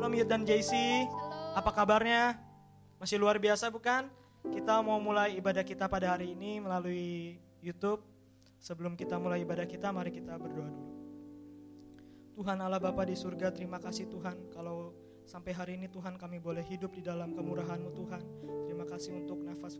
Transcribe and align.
Shalom 0.00 0.16
Yud 0.16 0.32
dan 0.32 0.48
JC. 0.48 0.72
Apa 1.52 1.76
kabarnya? 1.76 2.32
Masih 2.96 3.20
luar 3.20 3.36
biasa 3.36 3.68
bukan? 3.68 4.08
Kita 4.48 4.80
mau 4.80 4.96
mulai 4.96 5.36
ibadah 5.36 5.60
kita 5.60 5.92
pada 5.92 6.16
hari 6.16 6.32
ini 6.32 6.56
melalui 6.56 7.36
YouTube. 7.60 8.00
Sebelum 8.56 8.96
kita 8.96 9.20
mulai 9.20 9.44
ibadah 9.44 9.68
kita, 9.68 9.92
mari 9.92 10.08
kita 10.08 10.40
berdoa 10.40 10.72
dulu. 10.72 10.88
Tuhan 12.32 12.64
Allah 12.64 12.80
Bapa 12.80 13.04
di 13.04 13.12
surga, 13.12 13.52
terima 13.52 13.76
kasih 13.76 14.08
Tuhan 14.08 14.48
kalau 14.56 14.96
sampai 15.28 15.52
hari 15.52 15.76
ini 15.76 15.92
Tuhan 15.92 16.16
kami 16.16 16.40
boleh 16.40 16.64
hidup 16.64 16.96
di 16.96 17.04
dalam 17.04 17.36
kemurahan-Mu 17.36 17.92
Tuhan. 17.92 18.22
Terima 18.72 18.88
kasih 18.88 19.20
untuk 19.20 19.44
nafas 19.44 19.76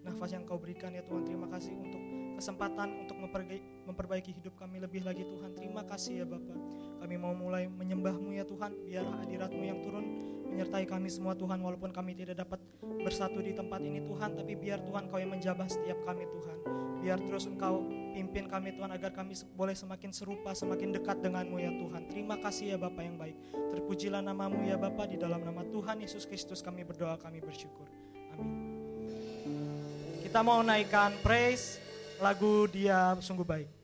nafas 0.00 0.32
yang 0.32 0.48
Kau 0.48 0.56
berikan 0.56 0.96
ya 0.96 1.04
Tuhan. 1.04 1.28
Terima 1.28 1.44
kasih 1.44 1.76
untuk 1.76 2.00
kesempatan 2.38 3.02
untuk 3.02 3.18
memperbaiki, 3.18 4.30
hidup 4.38 4.54
kami 4.54 4.78
lebih 4.78 5.02
lagi 5.02 5.26
Tuhan. 5.26 5.58
Terima 5.58 5.82
kasih 5.82 6.22
ya 6.22 6.26
Bapak. 6.26 6.58
Kami 7.02 7.14
mau 7.18 7.34
mulai 7.34 7.66
menyembah-Mu 7.66 8.30
ya 8.38 8.46
Tuhan. 8.46 8.86
Biar 8.86 9.04
hadirat-Mu 9.26 9.62
yang 9.66 9.82
turun 9.82 10.04
menyertai 10.46 10.86
kami 10.86 11.10
semua 11.10 11.34
Tuhan. 11.34 11.58
Walaupun 11.58 11.90
kami 11.90 12.14
tidak 12.14 12.46
dapat 12.46 12.62
bersatu 13.02 13.42
di 13.42 13.52
tempat 13.52 13.82
ini 13.82 14.06
Tuhan. 14.06 14.38
Tapi 14.38 14.52
biar 14.54 14.78
Tuhan 14.86 15.10
Kau 15.10 15.18
yang 15.18 15.34
menjabah 15.34 15.66
setiap 15.66 15.98
kami 16.06 16.24
Tuhan. 16.30 16.56
Biar 16.98 17.18
terus 17.22 17.46
Engkau 17.46 17.86
pimpin 18.14 18.50
kami 18.50 18.74
Tuhan 18.74 18.90
agar 18.90 19.14
kami 19.14 19.34
boleh 19.54 19.74
semakin 19.74 20.10
serupa, 20.10 20.50
semakin 20.54 20.94
dekat 20.94 21.22
denganmu 21.22 21.58
ya 21.58 21.70
Tuhan. 21.70 22.02
Terima 22.10 22.38
kasih 22.38 22.74
ya 22.74 22.76
Bapak 22.78 23.02
yang 23.02 23.18
baik. 23.18 23.36
Terpujilah 23.74 24.22
namamu 24.22 24.66
ya 24.66 24.74
Bapak 24.74 25.10
di 25.10 25.16
dalam 25.18 25.42
nama 25.42 25.62
Tuhan 25.66 26.02
Yesus 26.02 26.26
Kristus 26.26 26.58
kami 26.58 26.82
berdoa, 26.82 27.14
kami 27.18 27.38
bersyukur. 27.38 27.86
Amin. 28.34 28.68
Kita 30.28 30.44
mau 30.44 30.60
naikkan 30.60 31.16
praise 31.24 31.87
lagu 32.18 32.66
dia 32.70 33.14
sungguh 33.22 33.46
baik. 33.46 33.77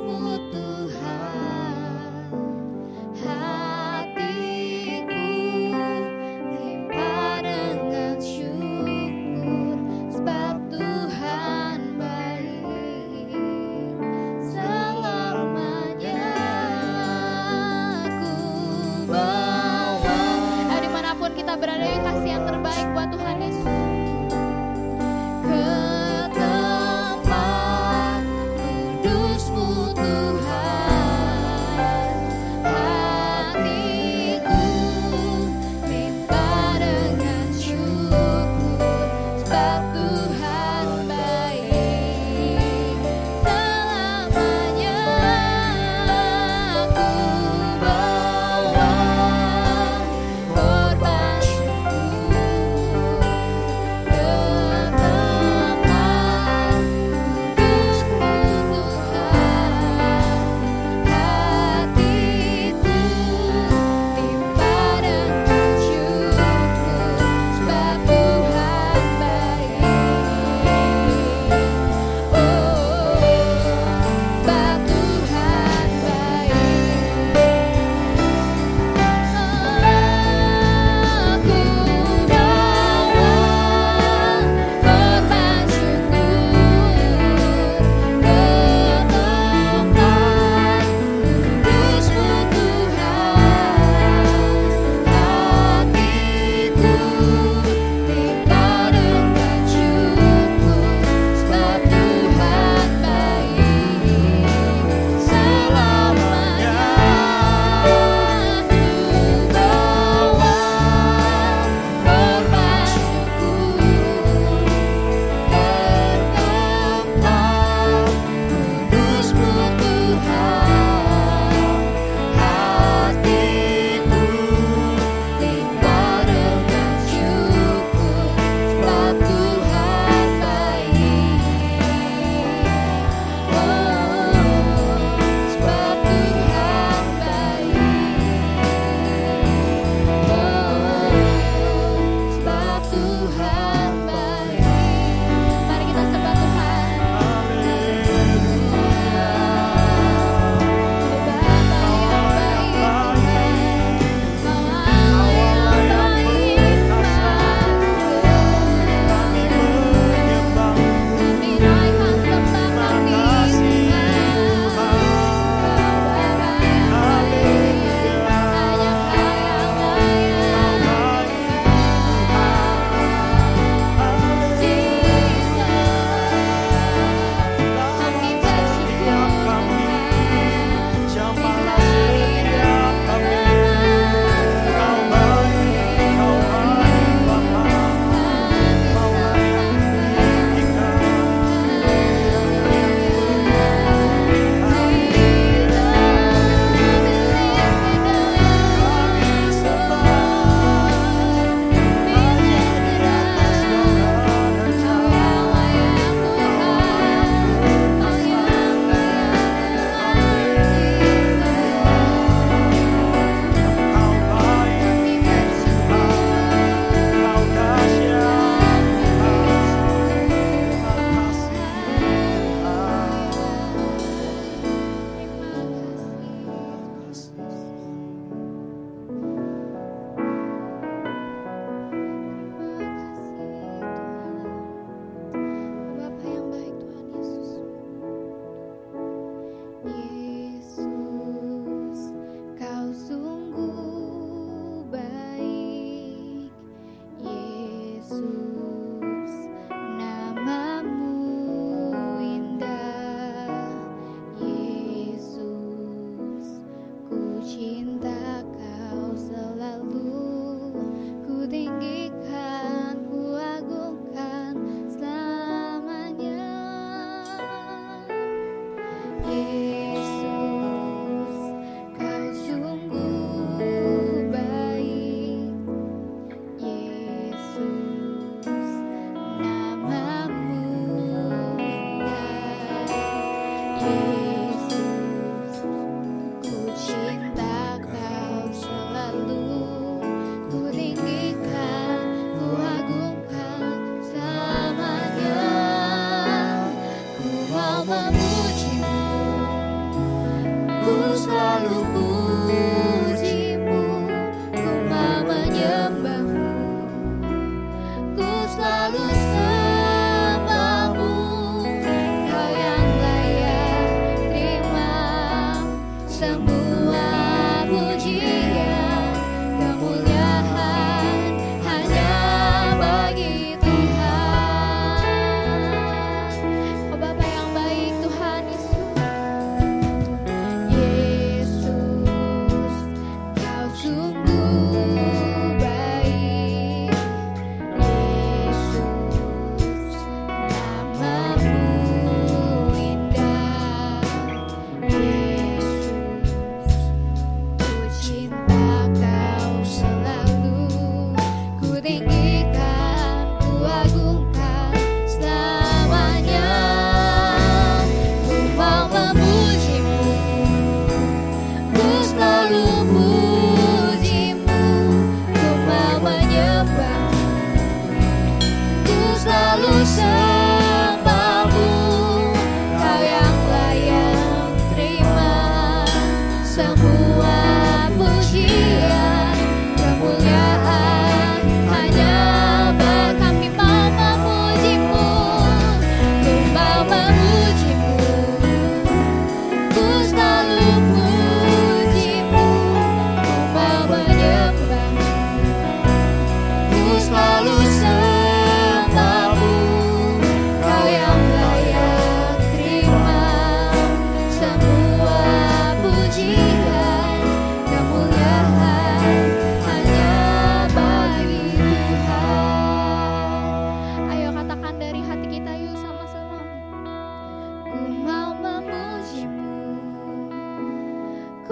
just. 0.00 0.31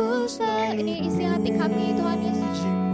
Ini 0.01 1.05
isi 1.05 1.29
hati 1.29 1.53
kami 1.61 1.93
Tuhan 1.93 2.25
Yesus 2.25 2.90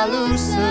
Tuscaloosa. 0.00 0.69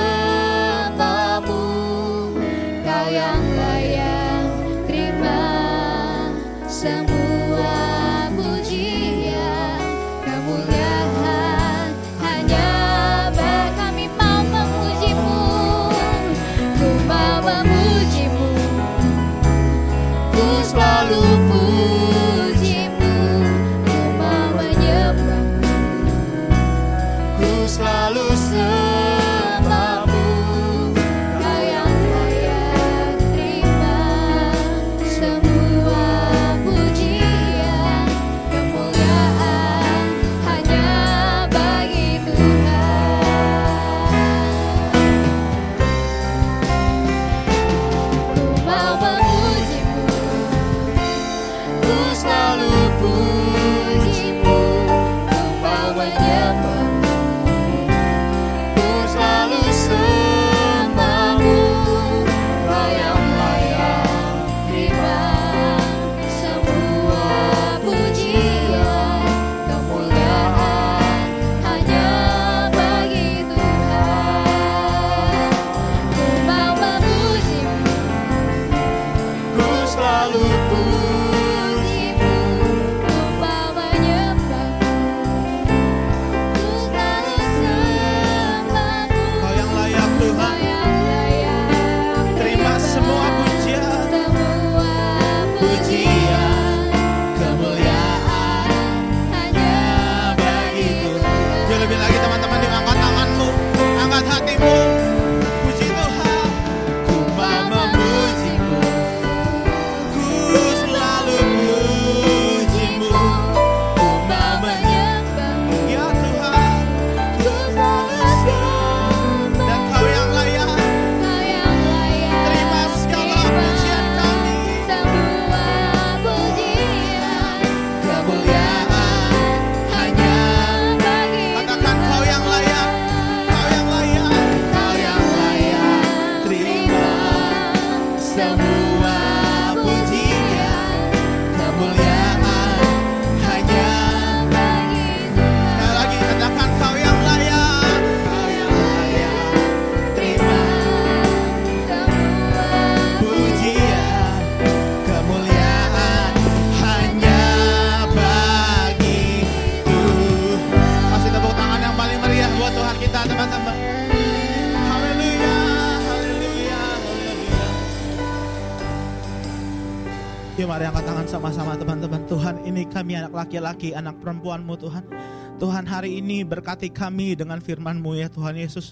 Yuk 170.60 170.67
mari 170.67 170.84
angkat 170.84 171.08
tangan 171.08 171.24
sama-sama 171.24 171.72
teman-teman. 171.80 172.28
Tuhan 172.28 172.67
ini 172.67 172.84
kami 172.84 173.15
anak 173.15 173.32
laki-laki, 173.32 173.95
anak 173.95 174.19
perempuanmu 174.19 174.76
Tuhan. 174.76 175.08
Tuhan 175.56 175.88
hari 175.88 176.19
ini 176.19 176.43
berkati 176.43 176.91
kami 176.91 177.32
dengan 177.32 177.63
firman-Mu 177.63 178.19
ya 178.19 178.28
Tuhan 178.28 178.60
Yesus. 178.60 178.91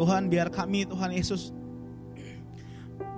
Tuhan 0.00 0.32
biar 0.32 0.48
kami 0.48 0.88
Tuhan 0.88 1.12
Yesus 1.12 1.52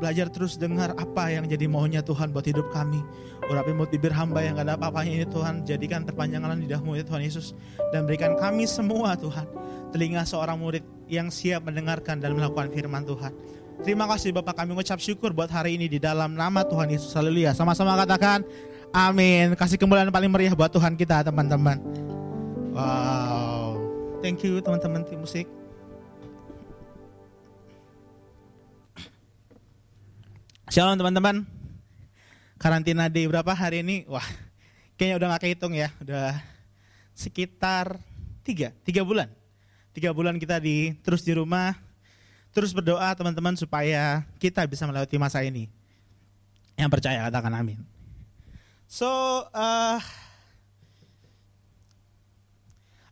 belajar 0.02 0.34
terus 0.34 0.58
dengar 0.58 0.98
apa 0.98 1.30
yang 1.30 1.46
jadi 1.46 1.70
maunya 1.70 2.02
Tuhan 2.02 2.34
buat 2.34 2.42
hidup 2.50 2.74
kami. 2.74 2.98
Urapi 3.46 3.70
mulut 3.70 3.94
bibir 3.94 4.10
hamba 4.10 4.42
yang 4.42 4.58
gak 4.58 4.66
ada 4.66 4.74
apa-apanya 4.74 5.22
ini 5.22 5.26
Tuhan. 5.30 5.62
Jadikan 5.62 6.02
terpanjangan 6.02 6.58
lidahmu 6.58 6.98
ya 6.98 7.06
Tuhan 7.06 7.22
Yesus. 7.22 7.54
Dan 7.94 8.02
berikan 8.02 8.34
kami 8.34 8.66
semua 8.66 9.14
Tuhan. 9.14 9.46
Telinga 9.94 10.26
seorang 10.26 10.58
murid 10.58 10.82
yang 11.06 11.30
siap 11.30 11.62
mendengarkan 11.62 12.18
dan 12.18 12.34
melakukan 12.34 12.66
firman 12.66 13.06
Tuhan. 13.06 13.30
Terima 13.84 14.08
kasih 14.08 14.32
Bapak 14.32 14.56
kami 14.56 14.72
mengucap 14.72 14.96
syukur 14.96 15.36
buat 15.36 15.52
hari 15.52 15.76
ini 15.76 15.86
di 15.86 15.98
dalam 16.00 16.32
nama 16.32 16.64
Tuhan 16.64 16.88
Yesus. 16.88 17.12
Haleluya. 17.12 17.52
Sama-sama 17.52 17.92
katakan 18.00 18.40
amin. 18.94 19.52
Kasih 19.52 19.76
kemuliaan 19.76 20.08
paling 20.08 20.32
meriah 20.32 20.56
buat 20.56 20.72
Tuhan 20.72 20.96
kita 20.96 21.20
teman-teman. 21.26 21.76
Wow. 22.72 23.76
Thank 24.24 24.48
you 24.48 24.64
teman-teman 24.64 25.04
tim 25.04 25.20
musik. 25.20 25.44
Shalom 30.72 30.96
teman-teman. 30.98 31.46
Karantina 32.56 33.12
di 33.12 33.28
berapa 33.28 33.52
hari 33.52 33.84
ini? 33.84 34.08
Wah, 34.08 34.24
kayaknya 34.96 35.16
udah 35.20 35.26
gak 35.36 35.42
kehitung 35.44 35.76
ya. 35.76 35.92
Udah 36.00 36.40
sekitar 37.12 38.00
tiga, 38.40 38.72
tiga 38.82 39.04
bulan. 39.04 39.28
Tiga 39.92 40.10
bulan 40.10 40.40
kita 40.40 40.58
di 40.58 40.96
terus 41.04 41.22
di 41.22 41.36
rumah, 41.36 41.76
terus 42.56 42.72
berdoa 42.72 43.12
teman-teman 43.12 43.52
supaya 43.52 44.24
kita 44.40 44.64
bisa 44.64 44.88
melewati 44.88 45.20
masa 45.20 45.44
ini. 45.44 45.68
Yang 46.72 46.88
percaya 46.88 47.28
katakan 47.28 47.52
amin. 47.52 47.84
So, 48.88 49.04
uh, 49.52 50.00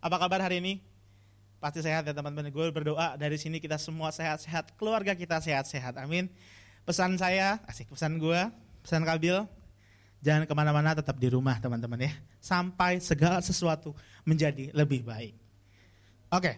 apa 0.00 0.16
kabar 0.16 0.40
hari 0.40 0.64
ini? 0.64 0.80
Pasti 1.61 1.85
sehat 1.85 2.09
ya 2.09 2.16
teman-teman. 2.16 2.48
Gue 2.48 2.72
berdoa 2.72 3.20
dari 3.20 3.37
sini 3.37 3.61
kita 3.61 3.76
semua 3.76 4.09
sehat-sehat, 4.16 4.72
keluarga 4.80 5.12
kita 5.12 5.37
sehat-sehat. 5.37 6.00
Amin. 6.00 6.33
Pesan 6.88 7.20
saya, 7.20 7.61
asik 7.68 7.92
pesan 7.92 8.16
gue, 8.16 8.40
pesan 8.80 9.04
Kabil, 9.04 9.44
jangan 10.24 10.48
ke 10.48 10.54
mana-mana 10.57 10.96
tetap 10.96 11.20
di 11.20 11.28
rumah 11.28 11.61
teman-teman 11.61 12.00
ya. 12.00 12.12
Sampai 12.40 12.96
segala 12.96 13.44
sesuatu 13.44 13.92
menjadi 14.24 14.72
lebih 14.72 15.04
baik. 15.04 15.37
Oke, 16.33 16.57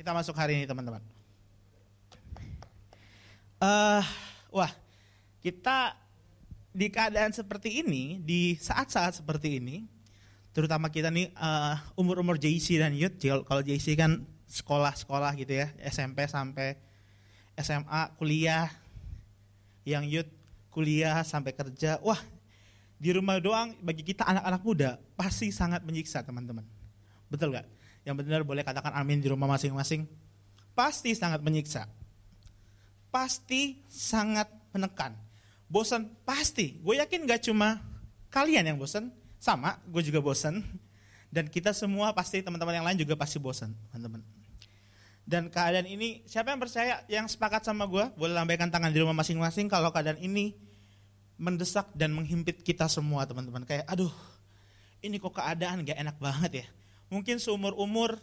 kita 0.00 0.16
masuk 0.16 0.32
hari 0.32 0.60
ini 0.60 0.64
teman-teman 0.64 1.17
uh, 3.62 4.02
wah 4.54 4.72
kita 5.42 5.94
di 6.74 6.86
keadaan 6.90 7.34
seperti 7.34 7.82
ini, 7.82 8.22
di 8.22 8.54
saat-saat 8.54 9.18
seperti 9.18 9.58
ini, 9.58 9.86
terutama 10.54 10.90
kita 10.90 11.10
nih 11.10 11.34
uh, 11.34 11.74
umur-umur 11.98 12.38
JC 12.38 12.78
dan 12.78 12.94
youth, 12.94 13.18
kalau 13.18 13.62
JC 13.62 13.98
kan 13.98 14.22
sekolah-sekolah 14.46 15.34
gitu 15.38 15.58
ya, 15.58 15.74
SMP 15.90 16.26
sampai 16.30 16.78
SMA, 17.58 18.14
kuliah, 18.14 18.70
yang 19.82 20.06
youth 20.06 20.30
kuliah 20.70 21.18
sampai 21.26 21.50
kerja, 21.56 21.98
wah 22.06 22.20
di 22.98 23.10
rumah 23.14 23.38
doang 23.42 23.74
bagi 23.82 24.02
kita 24.06 24.26
anak-anak 24.26 24.62
muda 24.62 24.90
pasti 25.18 25.50
sangat 25.50 25.82
menyiksa 25.82 26.22
teman-teman. 26.22 26.66
Betul 27.26 27.54
gak? 27.54 27.66
Yang 28.06 28.14
benar 28.22 28.42
boleh 28.46 28.62
katakan 28.62 28.94
amin 28.94 29.18
di 29.18 29.30
rumah 29.30 29.50
masing-masing. 29.50 30.06
Pasti 30.74 31.10
sangat 31.18 31.42
menyiksa 31.42 31.90
pasti 33.08 33.82
sangat 33.88 34.48
menekan. 34.72 35.16
Bosan 35.68 36.08
pasti. 36.24 36.80
Gue 36.80 37.00
yakin 37.00 37.28
gak 37.28 37.48
cuma 37.48 37.80
kalian 38.32 38.64
yang 38.72 38.78
bosan, 38.80 39.12
sama 39.40 39.76
gue 39.88 40.00
juga 40.04 40.20
bosan. 40.20 40.64
Dan 41.28 41.52
kita 41.52 41.76
semua 41.76 42.16
pasti 42.16 42.40
teman-teman 42.40 42.80
yang 42.80 42.86
lain 42.88 42.98
juga 43.04 43.12
pasti 43.12 43.36
bosan, 43.36 43.76
teman-teman. 43.92 44.24
Dan 45.28 45.52
keadaan 45.52 45.84
ini, 45.84 46.24
siapa 46.24 46.56
yang 46.56 46.60
percaya, 46.60 47.04
yang 47.04 47.28
sepakat 47.28 47.60
sama 47.60 47.84
gue, 47.84 48.00
boleh 48.16 48.32
lambaikan 48.32 48.72
tangan 48.72 48.88
di 48.88 48.96
rumah 49.04 49.12
masing-masing 49.12 49.68
kalau 49.68 49.92
keadaan 49.92 50.16
ini 50.24 50.56
mendesak 51.36 51.92
dan 51.92 52.16
menghimpit 52.16 52.64
kita 52.64 52.88
semua 52.88 53.28
teman-teman. 53.28 53.68
Kayak 53.68 53.84
aduh, 53.92 54.08
ini 55.04 55.20
kok 55.20 55.36
keadaan 55.36 55.84
gak 55.84 56.00
enak 56.00 56.16
banget 56.16 56.64
ya. 56.64 56.66
Mungkin 57.12 57.36
seumur-umur 57.44 58.16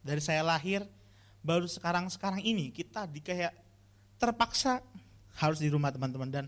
dari 0.00 0.24
saya 0.24 0.40
lahir, 0.40 0.88
baru 1.44 1.68
sekarang-sekarang 1.68 2.40
ini 2.40 2.72
kita 2.72 3.04
di 3.04 3.20
kayak 3.20 3.52
terpaksa 4.18 4.82
harus 5.38 5.62
di 5.62 5.70
rumah 5.70 5.94
teman-teman 5.94 6.28
dan 6.28 6.44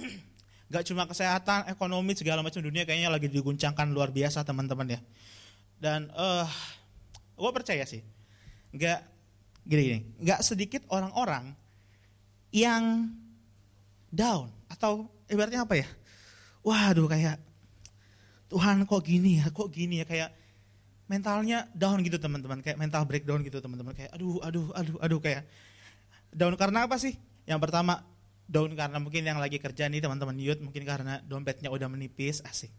gak 0.72 0.84
cuma 0.88 1.08
kesehatan, 1.08 1.68
ekonomi 1.72 2.12
segala 2.12 2.44
macam 2.44 2.60
dunia 2.60 2.84
kayaknya 2.84 3.08
lagi 3.08 3.28
diguncangkan 3.28 3.88
luar 3.92 4.12
biasa 4.12 4.44
teman-teman 4.44 4.96
ya. 4.96 5.00
Dan 5.78 6.12
uh, 6.12 6.44
eh, 6.44 6.48
gue 7.36 7.50
percaya 7.52 7.84
sih, 7.88 8.04
gak 8.76 9.00
gini-gini, 9.64 10.04
gak 10.24 10.44
sedikit 10.44 10.84
orang-orang 10.92 11.56
yang 12.52 13.12
down 14.08 14.48
atau 14.68 15.08
ibaratnya 15.28 15.64
apa 15.64 15.76
ya? 15.80 15.88
Waduh 16.64 17.08
kayak 17.08 17.40
Tuhan 18.48 18.84
kok 18.88 19.04
gini 19.04 19.40
ya, 19.40 19.52
kok 19.52 19.68
gini 19.72 20.04
ya 20.04 20.06
kayak 20.08 20.32
mentalnya 21.08 21.64
down 21.72 22.04
gitu 22.04 22.20
teman-teman, 22.20 22.60
kayak 22.60 22.76
mental 22.76 23.08
breakdown 23.08 23.40
gitu 23.40 23.60
teman-teman, 23.64 23.96
kayak 23.96 24.12
aduh 24.12 24.40
aduh 24.44 24.68
aduh 24.76 24.96
aduh 25.00 25.20
kayak 25.20 25.48
Down 26.32 26.54
karena 26.60 26.84
apa 26.84 27.00
sih? 27.00 27.16
Yang 27.48 27.60
pertama, 27.68 28.04
down 28.48 28.72
karena 28.72 28.96
mungkin 29.00 29.22
yang 29.24 29.40
lagi 29.40 29.60
kerja 29.60 29.88
nih 29.88 30.00
teman-teman 30.00 30.36
youth, 30.40 30.60
mungkin 30.60 30.84
karena 30.84 31.20
dompetnya 31.24 31.68
udah 31.68 31.88
menipis, 31.88 32.40
asik. 32.44 32.72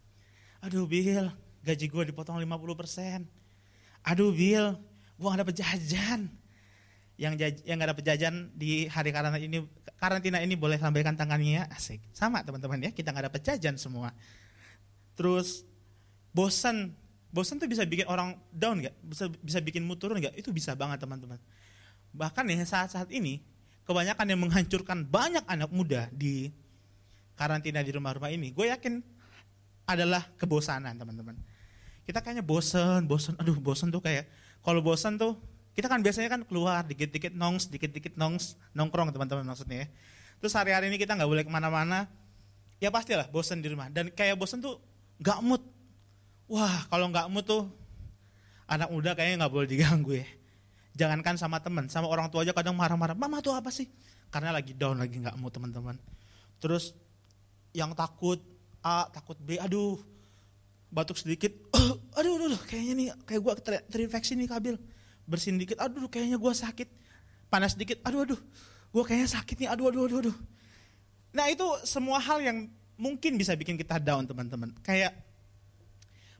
Aduh 0.65 0.89
Bill, 0.89 1.29
gaji 1.65 1.85
gue 1.89 2.03
dipotong 2.09 2.41
50%. 2.41 3.25
Aduh 4.05 4.33
Bill, 4.33 4.75
gue 5.17 5.27
gak 5.29 5.41
dapet 5.45 5.55
jajan. 5.61 6.29
Yang 7.19 7.33
jaj, 7.35 7.55
yang 7.67 7.75
gak 7.77 7.91
dapet 7.95 8.05
jajan 8.05 8.33
di 8.55 8.87
hari 8.87 9.11
karantina 9.11 9.43
ini, 9.43 9.59
karantina 9.99 10.39
ini 10.39 10.55
boleh 10.57 10.79
sampaikan 10.81 11.13
tangannya, 11.13 11.69
asik. 11.69 12.01
Sama 12.13 12.41
teman-teman 12.41 12.79
ya, 12.79 12.91
kita 12.93 13.13
gak 13.13 13.29
dapet 13.29 13.41
jajan 13.45 13.75
semua. 13.77 14.13
Terus 15.13 15.67
bosan, 16.31 16.95
bosan 17.29 17.59
tuh 17.59 17.67
bisa 17.67 17.85
bikin 17.85 18.09
orang 18.09 18.39
down 18.49 18.81
gak? 18.81 18.95
Bisa, 19.05 19.29
bisa 19.29 19.59
bikin 19.61 19.85
mood 19.85 20.01
turun 20.01 20.17
gak? 20.17 20.33
Itu 20.33 20.49
bisa 20.49 20.73
banget 20.73 21.01
teman-teman 21.03 21.37
bahkan 22.13 22.45
ya 22.49 22.61
saat-saat 22.65 23.09
ini 23.13 23.41
kebanyakan 23.89 24.25
yang 24.29 24.39
menghancurkan 24.45 25.01
banyak 25.01 25.41
anak 25.49 25.73
muda 25.73 26.05
di 26.13 26.53
karantina 27.33 27.81
di 27.81 27.89
rumah-rumah 27.89 28.29
ini, 28.29 28.53
gue 28.53 28.69
yakin 28.69 29.01
adalah 29.89 30.21
kebosanan 30.37 30.93
teman-teman. 30.93 31.33
Kita 32.05 32.21
kayaknya 32.21 32.45
bosen, 32.45 33.09
bosen, 33.09 33.33
aduh 33.41 33.57
bosen 33.57 33.89
tuh 33.89 33.97
kayak, 33.97 34.29
kalau 34.61 34.85
bosen 34.85 35.17
tuh, 35.17 35.33
kita 35.73 35.89
kan 35.89 36.05
biasanya 36.05 36.29
kan 36.29 36.41
keluar 36.45 36.85
dikit-dikit 36.85 37.33
nongs, 37.33 37.65
dikit-dikit 37.71 38.13
nongs, 38.13 38.59
nongkrong 38.77 39.09
teman-teman 39.09 39.41
maksudnya 39.47 39.85
ya. 39.85 39.87
Terus 40.37 40.53
hari-hari 40.53 40.93
ini 40.93 41.01
kita 41.01 41.17
nggak 41.17 41.29
boleh 41.29 41.43
ke 41.47 41.49
mana-mana, 41.49 42.05
ya 42.77 42.93
pastilah 42.93 43.25
bosen 43.31 43.63
di 43.63 43.73
rumah. 43.73 43.89
Dan 43.89 44.13
kayak 44.13 44.37
bosen 44.37 44.61
tuh 44.61 44.77
nggak 45.17 45.39
mood. 45.41 45.65
Wah 46.45 46.85
kalau 46.93 47.09
nggak 47.09 47.25
mood 47.31 47.45
tuh, 47.45 47.65
anak 48.69 48.89
muda 48.93 49.17
kayaknya 49.17 49.45
nggak 49.45 49.53
boleh 49.53 49.65
diganggu 49.69 50.13
ya 50.21 50.29
Jangankan 50.99 51.39
sama 51.39 51.63
teman, 51.63 51.87
sama 51.87 52.11
orang 52.11 52.27
tua 52.27 52.43
aja 52.43 52.51
kadang 52.51 52.75
marah-marah. 52.75 53.15
Mama 53.15 53.39
tuh 53.39 53.55
apa 53.55 53.71
sih? 53.71 53.87
Karena 54.27 54.51
lagi 54.51 54.75
down, 54.75 54.99
lagi 54.99 55.15
nggak 55.15 55.39
mau 55.39 55.47
teman-teman. 55.47 55.95
Terus 56.59 56.91
yang 57.71 57.95
takut 57.95 58.43
A, 58.83 59.07
takut 59.07 59.39
B, 59.39 59.55
aduh 59.55 59.95
batuk 60.89 61.21
sedikit, 61.21 61.53
aduh, 62.17 62.35
aduh, 62.35 62.47
aduh, 62.51 62.61
kayaknya 62.65 62.93
nih 62.97 63.07
kayak 63.23 63.41
gue 63.45 63.53
ter 63.61 63.73
terinfeksi 63.87 64.33
nih 64.35 64.49
kabil. 64.49 64.75
Bersin 65.29 65.61
dikit, 65.61 65.77
aduh, 65.77 66.09
kayaknya 66.09 66.41
gue 66.41 66.53
sakit. 66.53 66.89
Panas 67.47 67.77
sedikit, 67.77 68.01
aduh, 68.01 68.25
aduh, 68.25 68.39
gue 68.89 69.03
kayaknya 69.05 69.29
sakit 69.29 69.55
nih, 69.65 69.69
aduh, 69.69 69.93
aduh, 69.93 70.03
aduh, 70.09 70.19
aduh. 70.27 70.37
Nah 71.29 71.45
itu 71.47 71.65
semua 71.85 72.17
hal 72.17 72.41
yang 72.41 72.65
mungkin 72.97 73.37
bisa 73.37 73.53
bikin 73.53 73.77
kita 73.77 74.01
down 74.01 74.25
teman-teman. 74.25 74.73
Kayak 74.81 75.13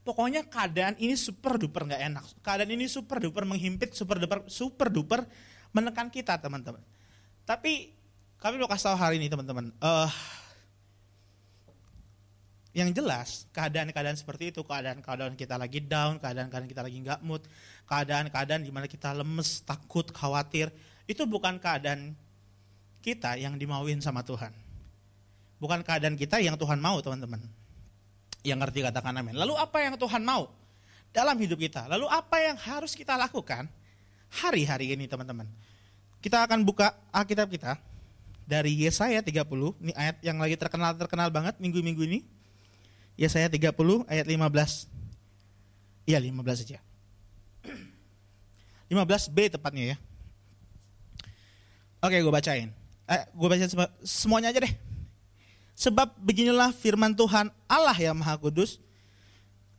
Pokoknya 0.10 0.42
keadaan 0.42 0.98
ini 0.98 1.14
super 1.14 1.62
duper 1.62 1.86
nggak 1.86 2.02
enak. 2.10 2.26
Keadaan 2.42 2.74
ini 2.74 2.90
super 2.90 3.22
duper 3.22 3.46
menghimpit, 3.46 3.94
super 3.94 4.18
duper 4.18 4.42
super 4.50 4.90
duper 4.90 5.22
menekan 5.70 6.10
kita 6.10 6.42
teman-teman. 6.42 6.82
Tapi 7.46 7.94
kami 8.42 8.58
mau 8.58 8.66
kasih 8.66 8.90
tahu 8.90 8.98
hari 8.98 9.22
ini 9.22 9.30
teman-teman. 9.30 9.70
Uh, 9.78 10.10
yang 12.74 12.90
jelas 12.90 13.46
keadaan-keadaan 13.54 14.18
seperti 14.18 14.50
itu, 14.50 14.66
keadaan-keadaan 14.66 15.38
kita 15.38 15.62
lagi 15.62 15.78
down, 15.78 16.18
keadaan-keadaan 16.18 16.66
kita 16.74 16.82
lagi 16.82 16.98
nggak 17.06 17.22
mood, 17.22 17.46
keadaan-keadaan 17.86 18.66
di 18.66 18.74
mana 18.74 18.90
kita 18.90 19.14
lemes, 19.14 19.62
takut, 19.62 20.10
khawatir, 20.10 20.74
itu 21.06 21.22
bukan 21.30 21.62
keadaan 21.62 22.18
kita 23.06 23.38
yang 23.38 23.62
dimauin 23.62 24.02
sama 24.02 24.26
Tuhan. 24.26 24.58
Bukan 25.62 25.86
keadaan 25.86 26.18
kita 26.18 26.42
yang 26.42 26.58
Tuhan 26.58 26.82
mau 26.82 26.98
teman-teman. 26.98 27.59
Yang 28.44 28.58
ngerti 28.66 28.80
katakan 28.86 29.14
amin. 29.20 29.36
Lalu 29.36 29.54
apa 29.60 29.78
yang 29.84 30.00
Tuhan 30.00 30.24
mau 30.24 30.48
dalam 31.12 31.36
hidup 31.36 31.60
kita? 31.60 31.88
Lalu 31.92 32.08
apa 32.08 32.38
yang 32.40 32.56
harus 32.56 32.96
kita 32.96 33.20
lakukan 33.20 33.68
hari-hari 34.32 34.96
ini 34.96 35.06
teman-teman? 35.08 35.48
Kita 36.20 36.44
akan 36.44 36.64
buka 36.64 36.96
Alkitab 37.12 37.52
kita 37.52 37.80
dari 38.50 38.74
Yesaya 38.82 39.22
30, 39.22 39.46
ini 39.78 39.94
ayat 39.94 40.18
yang 40.26 40.42
lagi 40.42 40.58
terkenal-terkenal 40.58 41.30
banget 41.30 41.62
minggu-minggu 41.62 42.02
ini. 42.02 42.26
Yesaya 43.14 43.46
30 43.46 44.10
ayat 44.10 44.26
15. 44.26 44.90
Iya 46.10 46.18
15 46.18 46.66
aja. 46.66 46.80
15b 48.90 49.38
tepatnya 49.54 49.94
ya. 49.94 49.98
Oke 52.02 52.18
gue 52.18 52.34
bacain. 52.34 52.74
Eh, 53.06 53.22
gue 53.30 53.48
bacain 53.52 53.70
semuanya 54.02 54.50
aja 54.50 54.66
deh. 54.66 54.74
Sebab 55.80 56.20
beginilah 56.20 56.76
firman 56.76 57.16
Tuhan 57.16 57.48
Allah 57.72 57.96
yang 57.96 58.20
maha 58.20 58.36
kudus. 58.36 58.84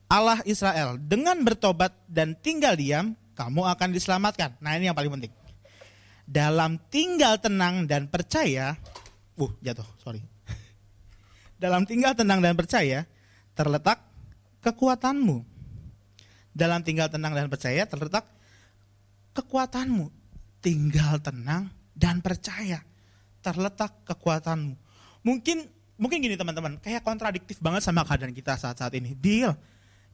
Allah 0.09 0.41
Israel. 0.49 0.97
Dengan 0.97 1.45
bertobat 1.45 1.93
dan 2.09 2.33
tinggal 2.41 2.75
diam, 2.75 3.13
kamu 3.37 3.69
akan 3.69 3.89
diselamatkan. 3.93 4.57
Nah 4.65 4.81
ini 4.81 4.89
yang 4.89 4.97
paling 4.97 5.13
penting 5.13 5.33
dalam 6.31 6.79
tinggal 6.95 7.43
tenang 7.43 7.91
dan 7.91 8.07
percaya, 8.07 8.79
uh 9.35 9.53
jatuh, 9.59 9.87
sorry. 9.99 10.23
dalam 11.63 11.83
tinggal 11.83 12.15
tenang 12.15 12.39
dan 12.39 12.55
percaya 12.55 13.03
terletak 13.59 13.99
kekuatanmu. 14.63 15.43
Dalam 16.55 16.87
tinggal 16.87 17.11
tenang 17.11 17.35
dan 17.35 17.51
percaya 17.51 17.83
terletak 17.83 18.31
kekuatanmu. 19.35 20.07
Tinggal 20.63 21.19
tenang 21.19 21.75
dan 21.99 22.23
percaya 22.23 22.79
terletak 23.43 24.07
kekuatanmu. 24.07 24.79
Mungkin 25.27 25.67
mungkin 26.01 26.25
gini 26.25 26.35
teman-teman, 26.35 26.81
kayak 26.81 27.05
kontradiktif 27.05 27.61
banget 27.61 27.85
sama 27.85 28.03
keadaan 28.09 28.33
kita 28.33 28.57
saat-saat 28.57 28.97
ini. 28.97 29.13
Bill, 29.13 29.53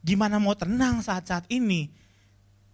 gimana 0.03 0.35
mau 0.37 0.53
tenang 0.53 0.99
saat-saat 0.99 1.47
ini? 1.47 1.87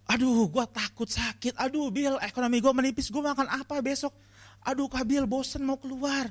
Aduh, 0.04 0.50
gue 0.52 0.64
takut 0.68 1.08
sakit. 1.08 1.56
Aduh, 1.56 1.88
Bil, 1.88 2.20
ekonomi 2.20 2.60
gue 2.60 2.72
menipis. 2.76 3.08
Gue 3.08 3.24
makan 3.24 3.48
apa 3.48 3.80
besok? 3.80 4.12
Aduh, 4.60 4.84
Kabil, 4.90 5.24
bosen 5.24 5.64
mau 5.64 5.80
keluar. 5.80 6.28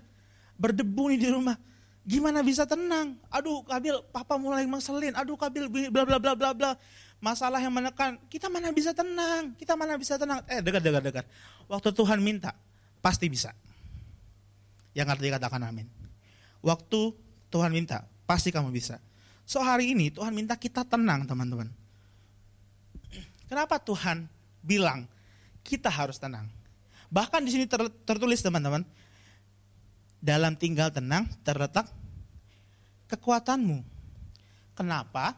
Berdebu 0.60 1.10
nih 1.10 1.20
di 1.26 1.30
rumah. 1.34 1.58
Gimana 2.06 2.46
bisa 2.46 2.70
tenang? 2.70 3.18
Aduh, 3.34 3.66
Kabil, 3.66 3.98
papa 4.14 4.38
mulai 4.38 4.70
ngeselin. 4.70 5.18
Aduh, 5.18 5.40
Kabil, 5.40 5.66
bla 5.90 6.06
bla 6.06 6.20
bla 6.22 6.34
bla 6.38 6.52
bla. 6.54 6.72
Masalah 7.18 7.58
yang 7.64 7.74
menekan. 7.74 8.20
Kita 8.30 8.52
mana 8.52 8.70
bisa 8.70 8.94
tenang? 8.94 9.58
Kita 9.58 9.74
mana 9.74 9.98
bisa 9.98 10.22
tenang? 10.22 10.46
Eh, 10.46 10.62
dekat, 10.62 10.84
dekat, 10.84 11.02
dekat. 11.02 11.26
Waktu 11.66 11.90
Tuhan 11.98 12.20
minta, 12.22 12.54
pasti 13.02 13.26
bisa. 13.26 13.56
Yang 14.94 15.18
artinya 15.18 15.42
katakan 15.42 15.66
amin. 15.66 16.03
Waktu 16.64 17.12
Tuhan 17.52 17.76
minta, 17.76 18.08
pasti 18.24 18.50
kamu 18.50 18.72
bisa. 18.72 18.98
So 19.44 19.60
hari 19.60 19.92
ini 19.92 20.10
Tuhan 20.10 20.32
minta 20.32 20.56
kita 20.56 20.88
tenang 20.88 21.28
teman-teman 21.28 21.68
Kenapa 23.54 23.78
Tuhan 23.78 24.26
bilang 24.66 25.06
kita 25.62 25.92
harus 25.92 26.18
tenang? 26.18 26.50
Bahkan 27.14 27.46
di 27.46 27.54
sini 27.54 27.66
tertulis 28.02 28.42
teman-teman, 28.42 28.82
dalam 30.18 30.58
tinggal 30.58 30.90
tenang 30.90 31.30
terletak 31.46 31.86
kekuatanmu. 33.14 33.86
Kenapa 34.74 35.38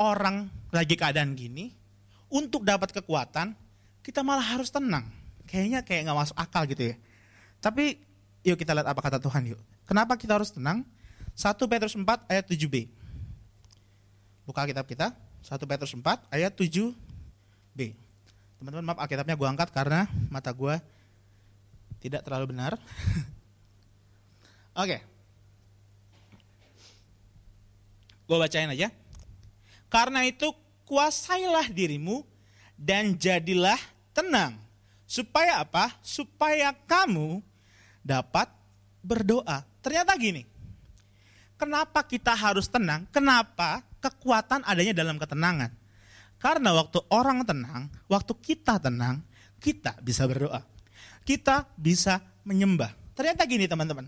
orang 0.00 0.48
lagi 0.72 0.96
keadaan 0.96 1.36
gini, 1.36 1.68
untuk 2.32 2.64
dapat 2.64 2.96
kekuatan, 2.96 3.52
kita 4.00 4.24
malah 4.24 4.56
harus 4.56 4.72
tenang. 4.72 5.04
Kayaknya 5.44 5.84
kayak 5.84 6.08
nggak 6.08 6.18
masuk 6.24 6.36
akal 6.40 6.64
gitu 6.64 6.94
ya. 6.94 6.96
Tapi 7.60 8.00
yuk 8.40 8.56
kita 8.56 8.72
lihat 8.72 8.88
apa 8.88 9.00
kata 9.04 9.20
Tuhan 9.20 9.52
yuk. 9.52 9.60
Kenapa 9.88 10.20
kita 10.20 10.36
harus 10.36 10.52
tenang? 10.52 10.84
1 11.32 11.56
Petrus 11.64 11.96
4 11.96 12.04
ayat 12.28 12.44
7b. 12.44 12.92
Buka 14.44 14.68
kitab 14.68 14.84
kita, 14.84 15.16
1 15.40 15.56
Petrus 15.64 15.96
4 15.96 16.28
ayat 16.28 16.52
7 16.52 16.92
B. 17.72 17.96
Teman-teman 18.60 18.92
maaf 18.92 19.00
Alkitabnya 19.00 19.32
gue 19.32 19.48
angkat 19.48 19.72
karena 19.72 20.04
mata 20.28 20.52
gue 20.52 20.76
tidak 22.04 22.20
terlalu 22.20 22.52
benar. 22.52 22.76
Oke. 24.76 24.76
Okay. 24.76 25.00
Gue 28.28 28.36
bacain 28.36 28.68
aja. 28.68 28.92
Karena 29.88 30.20
itu 30.28 30.52
kuasailah 30.84 31.72
dirimu 31.72 32.28
dan 32.76 33.16
jadilah 33.16 33.80
tenang. 34.12 34.60
Supaya 35.08 35.64
apa? 35.64 35.96
Supaya 36.04 36.76
kamu 36.76 37.40
dapat 38.04 38.52
berdoa. 39.00 39.67
Ternyata 39.82 40.14
gini. 40.18 40.42
Kenapa 41.58 42.06
kita 42.06 42.38
harus 42.38 42.70
tenang? 42.70 43.10
Kenapa 43.10 43.82
kekuatan 43.98 44.62
adanya 44.62 44.94
dalam 44.94 45.18
ketenangan? 45.18 45.74
Karena 46.38 46.70
waktu 46.70 47.02
orang 47.10 47.42
tenang, 47.42 47.90
waktu 48.06 48.30
kita 48.38 48.78
tenang, 48.78 49.26
kita 49.58 49.98
bisa 49.98 50.22
berdoa. 50.30 50.62
Kita 51.26 51.66
bisa 51.74 52.22
menyembah. 52.46 52.94
Ternyata 53.18 53.42
gini 53.42 53.66
teman-teman. 53.66 54.06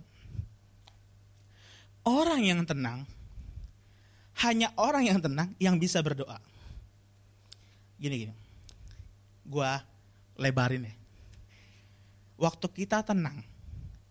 Orang 2.06 2.46
yang 2.46 2.62
tenang, 2.62 3.02
hanya 4.46 4.70
orang 4.78 5.10
yang 5.10 5.18
tenang 5.18 5.52
yang 5.58 5.76
bisa 5.76 5.98
berdoa. 6.00 6.38
Gini-gini. 7.98 8.32
Gua 9.42 9.82
lebarin 10.38 10.86
ya. 10.86 10.94
Waktu 12.40 12.66
kita 12.72 13.04
tenang, 13.04 13.42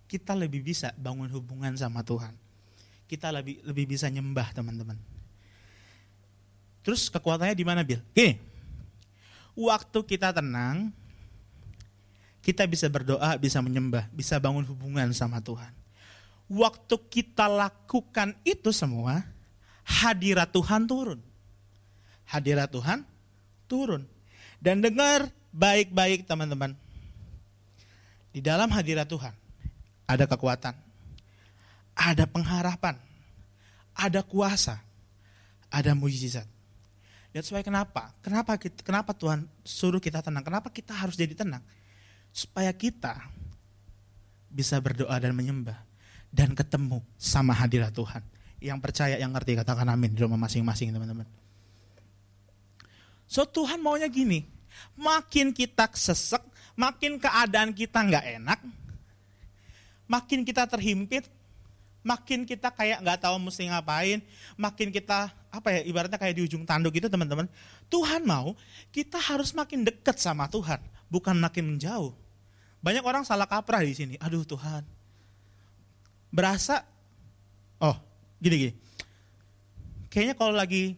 kita 0.09 0.33
lebih 0.33 0.65
bisa 0.65 0.89
bangun 0.97 1.29
hubungan 1.29 1.77
sama 1.77 2.01
Tuhan. 2.01 2.33
Kita 3.05 3.29
lebih 3.29 3.61
lebih 3.61 3.85
bisa 3.93 4.09
nyembah 4.09 4.49
teman-teman 4.53 4.97
Terus 6.83 7.11
kekuatannya 7.11 7.55
di 7.55 7.65
mana, 7.67 7.83
Bil? 7.83 7.99
Gini, 8.15 8.39
waktu 9.53 9.99
kita 10.01 10.31
tenang, 10.31 10.89
kita 12.41 12.63
bisa 12.65 12.87
berdoa, 12.87 13.35
bisa 13.35 13.59
menyembah, 13.59 14.07
bisa 14.15 14.39
bangun 14.39 14.63
hubungan 14.65 15.11
sama 15.11 15.43
Tuhan. 15.43 15.69
Waktu 16.49 16.95
kita 16.97 17.45
lakukan 17.45 18.33
itu 18.41 18.73
semua, 18.73 19.21
hadirat 19.85 20.49
Tuhan 20.49 20.89
turun. 20.89 21.21
Hadirat 22.25 22.73
Tuhan 22.73 23.05
turun. 23.69 24.07
Dan 24.57 24.81
dengar 24.81 25.29
baik-baik 25.53 26.25
teman-teman. 26.25 26.73
Di 28.33 28.41
dalam 28.41 28.69
hadirat 28.73 29.05
Tuhan 29.05 29.33
ada 30.09 30.25
kekuatan, 30.25 30.73
ada 31.93 32.25
pengharapan, 32.25 32.97
ada 33.93 34.25
kuasa, 34.25 34.81
ada 35.69 35.93
mujizat. 35.93 36.49
That's 37.29 37.53
why 37.53 37.61
kenapa? 37.61 38.09
Kenapa 38.25 38.57
kenapa 38.57 39.13
Tuhan 39.13 39.45
suruh 39.61 40.01
kita 40.01 40.25
tenang? 40.25 40.41
Kenapa 40.41 40.73
kita 40.73 40.97
harus 40.97 41.13
jadi 41.13 41.37
tenang? 41.37 41.61
Supaya 42.33 42.73
kita 42.73 43.21
bisa 44.49 44.81
berdoa 44.81 45.13
dan 45.21 45.37
menyembah 45.37 45.77
dan 46.33 46.57
ketemu 46.57 47.05
sama 47.21 47.53
hadirat 47.53 47.93
Tuhan. 47.93 48.25
Yang 48.57 48.79
percaya, 48.81 49.15
yang 49.21 49.29
ngerti 49.29 49.61
katakan 49.61 49.85
amin 49.93 50.09
di 50.09 50.25
rumah 50.25 50.41
masing-masing 50.41 50.89
teman-teman. 50.89 51.29
So 53.29 53.45
Tuhan 53.45 53.77
maunya 53.77 54.09
gini, 54.09 54.41
makin 54.97 55.53
kita 55.53 55.85
sesek, 55.93 56.41
makin 56.73 57.21
keadaan 57.21 57.77
kita 57.77 58.01
nggak 58.01 58.25
enak, 58.41 58.59
makin 60.09 60.41
kita 60.41 60.65
terhimpit, 60.65 61.29
makin 62.01 62.49
kita 62.49 62.73
kayak 62.73 63.05
nggak 63.05 63.21
tahu 63.21 63.37
mesti 63.37 63.69
ngapain, 63.69 64.19
makin 64.57 64.89
kita 64.89 65.29
apa 65.53 65.67
ya 65.69 65.81
ibaratnya 65.85 66.17
kayak 66.17 66.35
di 66.35 66.43
ujung 66.49 66.65
tanduk 66.65 66.97
gitu 66.97 67.05
teman-teman. 67.05 67.45
Tuhan 67.87 68.25
mau 68.25 68.57
kita 68.89 69.21
harus 69.21 69.53
makin 69.53 69.85
dekat 69.85 70.17
sama 70.17 70.49
Tuhan, 70.49 70.81
bukan 71.13 71.37
makin 71.37 71.77
menjauh. 71.77 72.17
Banyak 72.81 73.05
orang 73.05 73.21
salah 73.21 73.45
kaprah 73.45 73.85
di 73.85 73.93
sini. 73.93 74.15
Aduh 74.17 74.41
Tuhan, 74.41 74.81
berasa, 76.33 76.81
oh 77.77 77.95
gini 78.41 78.55
gini. 78.57 78.73
Kayaknya 80.09 80.33
kalau 80.33 80.57
lagi 80.57 80.97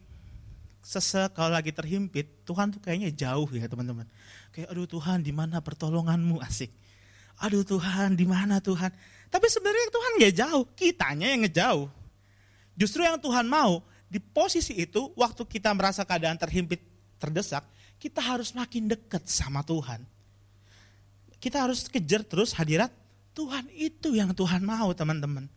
sesek, 0.80 1.36
kalau 1.36 1.52
lagi 1.52 1.76
terhimpit, 1.76 2.48
Tuhan 2.48 2.72
tuh 2.72 2.80
kayaknya 2.80 3.12
jauh 3.12 3.50
ya 3.52 3.68
teman-teman. 3.68 4.08
Kayak 4.56 4.72
aduh 4.72 4.88
Tuhan 4.88 5.20
di 5.20 5.36
mana 5.36 5.60
pertolonganmu 5.60 6.40
asik. 6.40 6.72
Aduh 7.42 7.66
Tuhan 7.66 8.14
di 8.14 8.30
mana 8.30 8.62
Tuhan 8.62 8.94
tapi 9.32 9.48
sebenarnya 9.48 9.88
Tuhan 9.96 10.12
nggak 10.20 10.36
jauh, 10.44 10.64
kitanya 10.76 11.28
yang 11.32 11.42
ngejauh. 11.48 11.88
Justru 12.76 13.08
yang 13.08 13.16
Tuhan 13.16 13.48
mau, 13.48 13.80
di 14.12 14.20
posisi 14.20 14.76
itu, 14.76 15.08
waktu 15.16 15.48
kita 15.48 15.72
merasa 15.72 16.04
keadaan 16.04 16.36
terhimpit, 16.36 16.84
terdesak, 17.16 17.64
kita 17.96 18.20
harus 18.20 18.52
makin 18.52 18.92
dekat 18.92 19.24
sama 19.24 19.64
Tuhan. 19.64 20.04
Kita 21.40 21.64
harus 21.64 21.88
kejar 21.88 22.28
terus 22.28 22.52
hadirat 22.52 22.92
Tuhan 23.32 23.72
itu 23.72 24.12
yang 24.20 24.36
Tuhan 24.36 24.68
mau 24.68 24.92
teman-teman. 24.92 25.48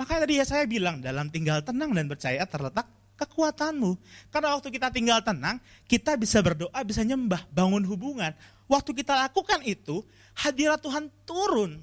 Makanya 0.00 0.24
tadi 0.24 0.34
ya 0.40 0.46
saya 0.48 0.64
bilang 0.64 1.04
dalam 1.04 1.28
tinggal 1.28 1.60
tenang 1.60 1.92
dan 1.92 2.08
percaya 2.08 2.48
terletak 2.48 2.88
kekuatanmu. 3.20 3.98
Karena 4.32 4.56
waktu 4.56 4.72
kita 4.72 4.88
tinggal 4.88 5.20
tenang, 5.20 5.60
kita 5.84 6.16
bisa 6.16 6.40
berdoa, 6.40 6.80
bisa 6.80 7.04
nyembah, 7.04 7.44
bangun 7.52 7.84
hubungan. 7.84 8.32
Waktu 8.68 8.90
kita 8.92 9.16
lakukan 9.16 9.64
itu, 9.64 10.04
hadirat 10.36 10.84
Tuhan 10.84 11.08
turun. 11.24 11.80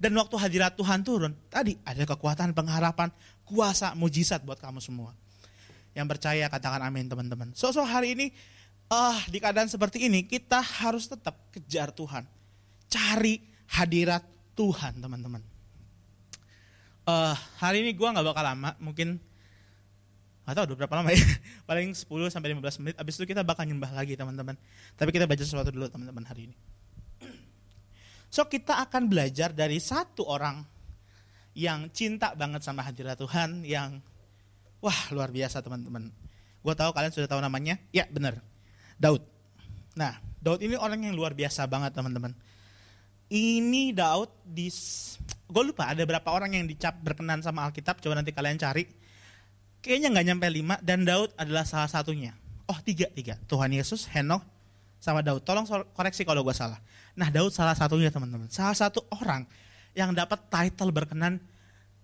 Dan 0.00 0.16
waktu 0.16 0.36
hadirat 0.36 0.76
Tuhan 0.76 1.04
turun, 1.04 1.32
tadi 1.52 1.76
ada 1.84 2.04
kekuatan 2.04 2.56
pengharapan, 2.56 3.12
kuasa, 3.44 3.92
mujizat 3.96 4.40
buat 4.44 4.56
kamu 4.56 4.80
semua. 4.80 5.12
Yang 5.92 6.06
percaya 6.16 6.44
katakan 6.48 6.80
amin 6.88 7.08
teman-teman. 7.08 7.52
So, 7.52 7.72
so 7.72 7.84
hari 7.84 8.16
ini 8.16 8.26
uh, 8.88 9.16
di 9.28 9.40
keadaan 9.40 9.68
seperti 9.68 10.08
ini 10.08 10.24
kita 10.24 10.60
harus 10.60 11.08
tetap 11.08 11.36
kejar 11.52 11.92
Tuhan. 11.92 12.24
Cari 12.88 13.44
hadirat 13.76 14.24
Tuhan 14.56 15.00
teman-teman. 15.00 15.40
Uh, 17.04 17.36
hari 17.60 17.84
ini 17.84 17.96
gue 17.96 18.08
nggak 18.08 18.24
bakal 18.24 18.44
lama, 18.44 18.76
mungkin 18.76 19.20
nggak 20.50 20.58
tahu 20.58 20.74
udah 20.74 20.78
berapa 20.82 20.94
lama 20.98 21.14
ya, 21.14 21.22
paling 21.70 21.94
10 21.94 22.10
sampai 22.34 22.58
15 22.58 22.82
menit. 22.82 22.94
Abis 22.98 23.14
itu 23.22 23.30
kita 23.30 23.46
bakal 23.46 23.70
nyembah 23.70 23.94
lagi 23.94 24.18
teman-teman. 24.18 24.58
Tapi 24.98 25.14
kita 25.14 25.30
baca 25.30 25.38
sesuatu 25.38 25.70
dulu 25.70 25.86
teman-teman 25.86 26.26
hari 26.26 26.50
ini. 26.50 26.56
So 28.34 28.50
kita 28.50 28.82
akan 28.82 29.06
belajar 29.06 29.54
dari 29.54 29.78
satu 29.78 30.26
orang 30.26 30.62
yang 31.54 31.90
cinta 31.94 32.34
banget 32.34 32.66
sama 32.66 32.82
hadirat 32.82 33.18
Tuhan, 33.18 33.62
yang 33.62 34.02
wah 34.82 35.00
luar 35.14 35.30
biasa 35.30 35.62
teman-teman. 35.62 36.10
Gue 36.60 36.74
tahu 36.76 36.90
kalian 36.92 37.14
sudah 37.14 37.28
tahu 37.30 37.40
namanya, 37.40 37.78
ya 37.94 38.04
benar, 38.10 38.38
Daud. 39.00 39.24
Nah, 39.96 40.18
Daud 40.38 40.60
ini 40.60 40.76
orang 40.76 41.00
yang 41.04 41.14
luar 41.16 41.32
biasa 41.32 41.64
banget 41.66 41.96
teman-teman. 41.96 42.36
Ini 43.30 43.94
Daud 43.94 44.30
di, 44.42 44.66
gue 45.46 45.62
lupa 45.62 45.86
ada 45.86 46.02
berapa 46.02 46.28
orang 46.34 46.58
yang 46.58 46.66
dicap 46.66 46.98
berkenan 46.98 47.40
sama 47.40 47.62
Alkitab, 47.66 48.02
coba 48.02 48.18
nanti 48.18 48.34
kalian 48.34 48.58
cari. 48.58 48.99
Kayaknya 49.80 50.08
nggak 50.12 50.26
nyampe 50.28 50.46
lima 50.52 50.76
dan 50.84 51.08
Daud 51.08 51.32
adalah 51.40 51.64
salah 51.64 51.88
satunya. 51.88 52.36
Oh 52.68 52.76
tiga 52.84 53.08
tiga, 53.10 53.40
Tuhan 53.48 53.72
Yesus, 53.72 54.06
Henok, 54.12 54.44
sama 55.00 55.24
Daud. 55.24 55.42
Tolong 55.42 55.64
koreksi 55.96 56.22
kalau 56.22 56.44
gue 56.44 56.52
salah. 56.52 56.78
Nah 57.16 57.32
Daud 57.32 57.50
salah 57.50 57.72
satunya 57.72 58.12
teman-teman. 58.12 58.46
Salah 58.52 58.76
satu 58.76 59.02
orang 59.16 59.48
yang 59.96 60.12
dapat 60.12 60.38
title 60.52 60.92
berkenan 60.92 61.40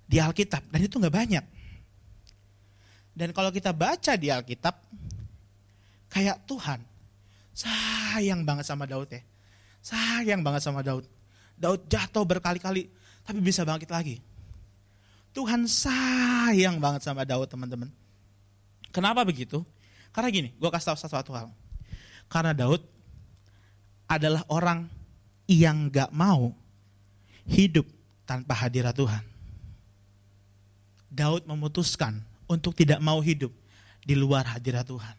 di 0.08 0.18
Alkitab. 0.18 0.64
Dan 0.72 0.80
itu 0.88 0.96
nggak 0.96 1.14
banyak. 1.14 1.44
Dan 3.16 3.32
kalau 3.32 3.52
kita 3.52 3.72
baca 3.72 4.12
di 4.16 4.28
Alkitab, 4.28 4.76
kayak 6.12 6.44
Tuhan 6.48 6.80
sayang 7.56 8.44
banget 8.44 8.64
sama 8.68 8.84
Daud 8.84 9.08
ya. 9.08 9.20
Sayang 9.80 10.40
banget 10.44 10.64
sama 10.64 10.80
Daud. 10.84 11.04
Daud 11.56 11.88
jatuh 11.88 12.24
berkali-kali, 12.28 12.92
tapi 13.24 13.38
bisa 13.40 13.64
bangkit 13.64 13.88
lagi. 13.88 14.20
Tuhan 15.36 15.68
sayang 15.68 16.80
banget 16.80 17.04
sama 17.04 17.28
Daud 17.28 17.44
teman-teman. 17.44 17.92
Kenapa 18.88 19.20
begitu? 19.20 19.60
Karena 20.16 20.32
gini, 20.32 20.48
gue 20.56 20.70
kasih 20.72 20.96
tahu 20.96 20.98
satu 21.04 21.36
hal. 21.36 21.52
Karena 22.32 22.56
Daud 22.56 22.80
adalah 24.08 24.40
orang 24.48 24.88
yang 25.44 25.92
gak 25.92 26.08
mau 26.08 26.56
hidup 27.44 27.84
tanpa 28.24 28.56
hadirat 28.56 28.96
Tuhan. 28.96 29.20
Daud 31.12 31.44
memutuskan 31.44 32.24
untuk 32.48 32.72
tidak 32.72 32.98
mau 33.04 33.20
hidup 33.20 33.52
di 34.00 34.16
luar 34.16 34.48
hadirat 34.48 34.88
Tuhan. 34.88 35.16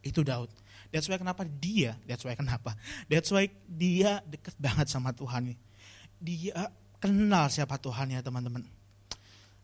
Itu 0.00 0.24
Daud. 0.24 0.48
That's 0.88 1.06
why 1.06 1.20
kenapa 1.20 1.44
dia, 1.44 1.94
that's 2.08 2.24
why 2.24 2.32
kenapa. 2.32 2.72
That's 3.06 3.28
why 3.28 3.52
dia 3.68 4.24
dekat 4.24 4.56
banget 4.56 4.88
sama 4.88 5.12
Tuhan. 5.12 5.54
Dia 6.18 6.72
kenal 6.98 7.52
siapa 7.52 7.76
Tuhan 7.76 8.16
ya 8.16 8.24
teman-teman. 8.24 8.79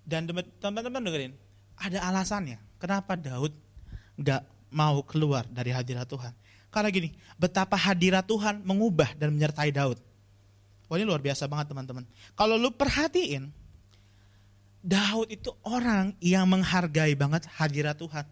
Dan 0.06 0.30
teman-teman 0.62 1.02
dengerin, 1.02 1.34
ada 1.74 1.98
alasannya. 2.06 2.62
Kenapa 2.78 3.18
Daud 3.18 3.50
gak 4.16 4.46
mau 4.70 5.02
keluar 5.02 5.44
dari 5.50 5.74
hadirat 5.74 6.06
Tuhan. 6.06 6.32
Karena 6.70 6.88
gini, 6.92 7.10
betapa 7.40 7.74
hadirat 7.74 8.26
Tuhan 8.26 8.62
mengubah 8.62 9.16
dan 9.16 9.32
menyertai 9.32 9.72
Daud. 9.72 9.98
Wah 10.86 10.96
ini 11.00 11.08
luar 11.08 11.18
biasa 11.18 11.50
banget 11.50 11.74
teman-teman. 11.74 12.06
Kalau 12.38 12.54
lu 12.54 12.70
perhatiin, 12.70 13.50
Daud 14.86 15.26
itu 15.34 15.50
orang 15.66 16.14
yang 16.22 16.46
menghargai 16.46 17.18
banget 17.18 17.48
hadirat 17.58 17.98
Tuhan. 17.98 18.22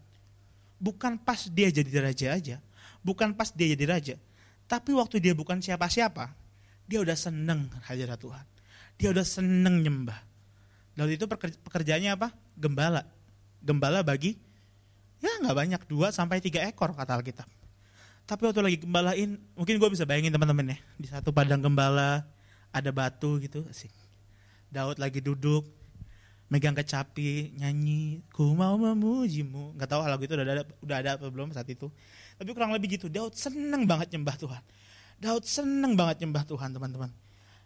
Bukan 0.78 1.18
pas 1.18 1.48
dia 1.50 1.72
jadi 1.72 1.90
raja 1.98 2.26
aja, 2.36 2.56
bukan 3.02 3.34
pas 3.34 3.50
dia 3.50 3.74
jadi 3.74 3.84
raja. 3.88 4.14
Tapi 4.70 4.94
waktu 4.94 5.18
dia 5.18 5.34
bukan 5.34 5.58
siapa-siapa, 5.58 6.30
dia 6.86 7.02
udah 7.02 7.16
seneng 7.16 7.66
hadirat 7.88 8.20
Tuhan. 8.20 8.46
Dia 9.00 9.08
udah 9.10 9.26
seneng 9.26 9.82
nyembah. 9.82 10.20
Daud 10.95 11.11
itu 11.11 11.26
pekerjaannya 11.66 12.14
apa? 12.14 12.30
Gembala. 12.55 13.03
Gembala 13.61 14.01
bagi 14.07 14.38
ya 15.24 15.40
nggak 15.40 15.57
banyak 15.57 15.82
dua 15.88 16.12
sampai 16.12 16.38
tiga 16.45 16.61
ekor 16.68 16.92
kata 16.92 17.16
Alkitab. 17.16 17.49
Tapi 18.24 18.40
waktu 18.49 18.61
lagi 18.64 18.78
gembalain, 18.80 19.36
mungkin 19.53 19.74
gue 19.76 19.90
bisa 19.92 20.09
bayangin 20.09 20.32
teman-teman 20.32 20.72
ya, 20.72 20.78
di 20.97 21.05
satu 21.12 21.28
padang 21.28 21.61
gembala 21.61 22.24
ada 22.72 22.88
batu 22.88 23.36
gitu, 23.36 23.68
sih. 23.68 23.92
Daud 24.72 24.97
lagi 24.97 25.20
duduk, 25.20 25.68
megang 26.49 26.72
kecapi, 26.72 27.53
nyanyi, 27.61 28.24
ku 28.32 28.57
mau 28.57 28.80
memujimu. 28.80 29.76
Gak 29.76 29.92
tahu 29.92 30.09
lagu 30.09 30.24
itu 30.24 30.40
udah 30.40 30.45
ada, 30.45 30.64
udah 30.80 30.97
ada 31.05 31.11
apa 31.20 31.28
belum 31.28 31.53
saat 31.53 31.68
itu. 31.68 31.92
Tapi 32.40 32.49
kurang 32.57 32.72
lebih 32.72 32.97
gitu, 32.97 33.12
Daud 33.12 33.36
seneng 33.36 33.84
banget 33.84 34.16
nyembah 34.16 34.40
Tuhan. 34.40 34.62
Daud 35.20 35.45
seneng 35.45 35.92
banget 35.92 36.24
nyembah 36.24 36.49
Tuhan 36.49 36.72
teman-teman. 36.72 37.12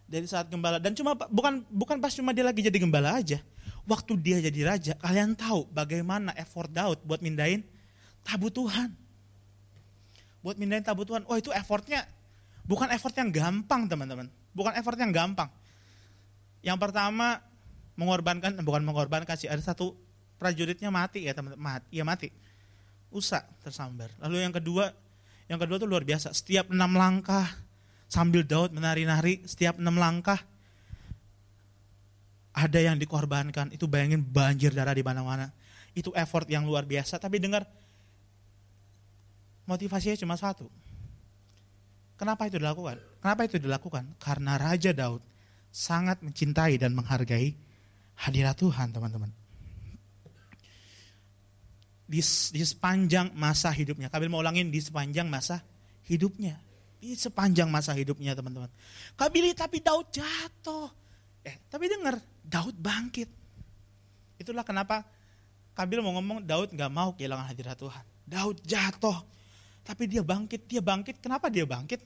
Dari 0.08 0.24
saat 0.24 0.48
gembala 0.48 0.80
dan 0.80 0.96
cuma 0.96 1.12
bukan 1.12 1.60
bukan 1.68 2.00
pas 2.00 2.16
cuma 2.16 2.32
dia 2.32 2.40
lagi 2.40 2.64
jadi 2.64 2.80
gembala 2.80 3.20
aja. 3.20 3.44
Waktu 3.84 4.16
dia 4.20 4.40
jadi 4.40 4.60
raja, 4.64 4.92
kalian 5.00 5.36
tahu 5.36 5.68
bagaimana 5.68 6.32
effort 6.36 6.68
Daud 6.68 7.00
buat 7.04 7.20
mindain 7.20 7.64
tabu 8.24 8.48
Tuhan 8.48 8.92
buat 10.42 10.56
mindahin 10.58 10.84
tabut 10.86 11.06
Tuhan. 11.06 11.26
Oh 11.26 11.36
itu 11.36 11.50
effortnya 11.50 12.06
bukan 12.64 12.90
effort 12.94 13.14
yang 13.18 13.28
gampang 13.28 13.90
teman-teman. 13.90 14.30
Bukan 14.54 14.74
effort 14.78 14.98
yang 14.98 15.12
gampang. 15.12 15.50
Yang 16.62 16.78
pertama 16.80 17.42
mengorbankan, 17.98 18.58
bukan 18.62 18.82
mengorbankan 18.82 19.34
sih, 19.36 19.50
ada 19.50 19.62
satu 19.62 19.94
prajuritnya 20.38 20.90
mati 20.90 21.26
ya 21.26 21.34
teman-teman, 21.34 21.62
mati, 21.62 21.88
ya 21.92 22.04
mati. 22.06 22.28
Usa 23.10 23.42
tersambar. 23.60 24.08
Lalu 24.22 24.46
yang 24.46 24.54
kedua, 24.54 24.88
yang 25.52 25.58
kedua 25.58 25.76
tuh 25.80 25.88
luar 25.90 26.06
biasa. 26.06 26.32
Setiap 26.34 26.70
enam 26.70 26.94
langkah 26.94 27.46
sambil 28.08 28.42
Daud 28.42 28.72
menari-nari, 28.72 29.44
setiap 29.44 29.76
enam 29.76 30.00
langkah 30.00 30.40
ada 32.56 32.80
yang 32.80 32.98
dikorbankan. 32.98 33.70
Itu 33.70 33.86
bayangin 33.86 34.24
banjir 34.24 34.74
darah 34.74 34.96
di 34.96 35.04
mana-mana. 35.04 35.52
Itu 35.94 36.10
effort 36.16 36.48
yang 36.50 36.66
luar 36.66 36.88
biasa. 36.88 37.20
Tapi 37.22 37.38
dengar 37.38 37.62
motivasinya 39.68 40.16
cuma 40.18 40.34
satu. 40.34 40.66
Kenapa 42.18 42.50
itu 42.50 42.58
dilakukan? 42.58 42.98
Kenapa 43.22 43.46
itu 43.46 43.62
dilakukan? 43.62 44.18
Karena 44.18 44.58
Raja 44.58 44.90
Daud 44.90 45.22
sangat 45.70 46.18
mencintai 46.18 46.74
dan 46.74 46.96
menghargai 46.96 47.54
hadirat 48.18 48.58
Tuhan, 48.58 48.90
teman-teman. 48.90 49.30
Di, 52.08 52.18
di 52.24 52.64
sepanjang 52.64 53.36
masa 53.36 53.70
hidupnya, 53.70 54.10
Kabil 54.10 54.32
mau 54.32 54.42
ulangin 54.42 54.72
di 54.72 54.80
sepanjang 54.82 55.30
masa 55.30 55.62
hidupnya. 56.10 56.58
Di 56.98 57.14
sepanjang 57.14 57.70
masa 57.70 57.94
hidupnya, 57.94 58.34
teman-teman. 58.34 58.70
Kabil 59.14 59.54
tapi 59.54 59.78
Daud 59.78 60.10
jatuh. 60.10 60.90
Eh, 61.46 61.54
tapi 61.70 61.86
dengar, 61.86 62.18
Daud 62.42 62.74
bangkit. 62.74 63.30
Itulah 64.38 64.66
kenapa 64.66 65.06
Kabil 65.78 66.02
mau 66.02 66.10
ngomong 66.18 66.42
Daud 66.42 66.74
gak 66.74 66.90
mau 66.90 67.14
kehilangan 67.14 67.54
hadirat 67.54 67.78
Tuhan. 67.78 68.02
Daud 68.26 68.58
jatuh, 68.66 69.14
tapi 69.86 70.10
dia 70.10 70.26
bangkit, 70.26 70.66
dia 70.66 70.82
bangkit. 70.82 71.22
Kenapa 71.22 71.46
dia 71.46 71.62
bangkit? 71.62 72.02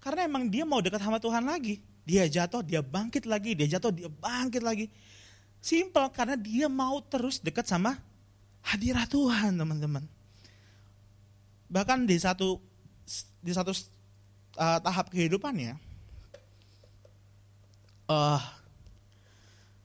Karena 0.00 0.24
emang 0.24 0.48
dia 0.48 0.64
mau 0.64 0.80
dekat 0.80 1.04
sama 1.04 1.20
Tuhan 1.20 1.44
lagi. 1.44 1.84
Dia 2.08 2.24
jatuh, 2.24 2.64
dia 2.64 2.80
bangkit 2.80 3.28
lagi. 3.28 3.52
Dia 3.52 3.76
jatuh, 3.76 3.92
dia 3.92 4.08
bangkit 4.08 4.64
lagi. 4.64 4.88
Simple 5.60 6.08
karena 6.16 6.36
dia 6.40 6.64
mau 6.68 6.96
terus 7.04 7.44
dekat 7.44 7.68
sama 7.68 8.00
hadirat 8.64 9.08
Tuhan, 9.12 9.52
teman-teman. 9.52 10.04
Bahkan 11.68 12.08
di 12.08 12.16
satu 12.16 12.56
di 13.44 13.52
satu 13.52 13.76
uh, 14.58 14.78
tahap 14.82 15.10
kehidupannya, 15.10 15.78
uh, 18.10 18.42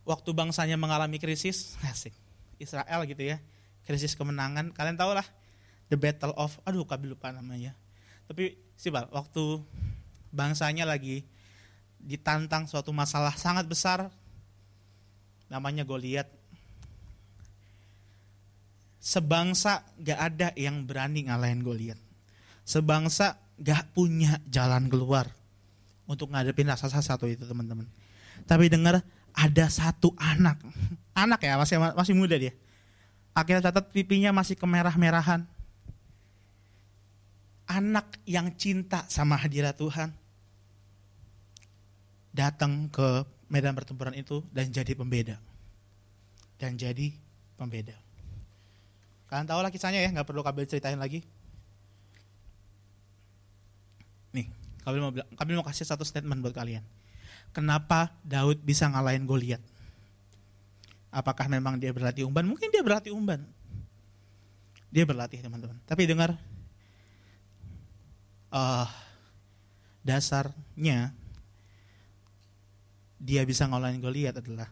waktu 0.07 0.30
bangsanya 0.34 0.76
mengalami 0.76 1.22
krisis, 1.22 1.78
asik, 1.91 2.13
Israel 2.57 3.05
gitu 3.05 3.24
ya, 3.24 3.38
krisis 3.86 4.17
kemenangan, 4.17 4.74
kalian 4.74 4.97
tahu 4.97 5.13
lah 5.13 5.26
The 5.89 5.97
Battle 5.97 6.38
of 6.38 6.53
aduh 6.65 6.86
kami 6.86 7.09
lupa 7.09 7.34
namanya. 7.34 7.74
Tapi 8.30 8.53
sih 8.78 8.93
bal, 8.93 9.09
waktu 9.09 9.57
bangsanya 10.30 10.86
lagi 10.86 11.26
ditantang 11.97 12.70
suatu 12.70 12.93
masalah 12.93 13.34
sangat 13.34 13.65
besar 13.65 14.13
namanya 15.49 15.82
Goliat. 15.84 16.30
Sebangsa 19.01 19.82
gak 19.97 20.20
ada 20.20 20.47
yang 20.53 20.86
berani 20.86 21.26
ngalahin 21.26 21.65
Goliat. 21.65 21.97
Sebangsa 22.61 23.41
gak 23.60 23.91
punya 23.91 24.39
jalan 24.47 24.88
keluar 24.88 25.28
untuk 26.10 26.32
ngadepin 26.32 26.68
raksasa 26.72 27.03
satu 27.03 27.28
itu 27.30 27.45
teman-teman. 27.45 27.86
Tapi 28.47 28.72
dengar 28.72 29.03
ada 29.36 29.66
satu 29.70 30.16
anak, 30.18 30.57
anak 31.24 31.39
ya 31.43 31.60
masih 31.60 31.78
masih 31.93 32.16
muda 32.18 32.36
dia. 32.39 32.55
Akhirnya 33.36 33.70
catat 33.70 33.93
pipinya 33.93 34.34
masih 34.34 34.57
kemerah-merahan 34.57 35.45
anak 37.70 38.18
yang 38.26 38.49
cinta 38.57 39.05
sama 39.05 39.38
hadirat 39.38 39.78
Tuhan 39.78 40.10
datang 42.34 42.89
ke 42.89 43.24
medan 43.45 43.78
pertempuran 43.78 44.18
itu 44.18 44.41
dan 44.49 44.74
jadi 44.74 44.97
pembeda. 44.97 45.38
Dan 46.60 46.76
jadi 46.76 47.14
pembeda. 47.55 47.95
Kalian 49.30 49.45
tahu 49.45 49.60
lah 49.62 49.72
kisahnya 49.72 50.01
ya, 50.01 50.10
nggak 50.10 50.28
perlu 50.28 50.41
kabel 50.41 50.66
ceritain 50.66 50.97
lagi. 50.97 51.22
Kabel 54.84 54.99
mau 55.03 55.11
kabel 55.11 55.55
mau 55.59 55.67
kasih 55.67 55.86
satu 55.86 56.03
statement 56.07 56.39
buat 56.39 56.55
kalian. 56.55 56.84
kenapa 57.49 58.13
Daud 58.21 58.61
bisa 58.61 58.86
ngalahin 58.86 59.25
Goliat. 59.25 59.61
Apakah 61.09 61.49
memang 61.49 61.82
dia 61.82 61.89
berlatih 61.89 62.21
umban? 62.30 62.45
Mungkin 62.45 62.69
dia 62.69 62.86
berlatih 62.86 63.09
umban. 63.09 63.41
Dia 64.93 65.01
berlatih 65.05 65.41
teman-teman. 65.41 65.77
Tapi 65.89 66.05
dengar, 66.05 66.38
uh, 68.53 68.86
dasarnya 70.05 71.09
dia 73.17 73.41
bisa 73.43 73.65
ngalahin 73.65 73.97
Goliat 73.97 74.38
adalah 74.38 74.69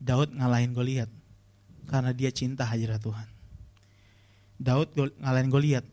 Daud 0.00 0.32
ngalahin 0.32 0.72
Goliat 0.72 1.12
karena 1.84 2.16
dia 2.16 2.32
cinta 2.32 2.64
hadirat 2.64 3.04
Tuhan. 3.04 3.28
Daud 4.56 4.96
ngalahin 5.20 5.52
Goliat 5.52 5.84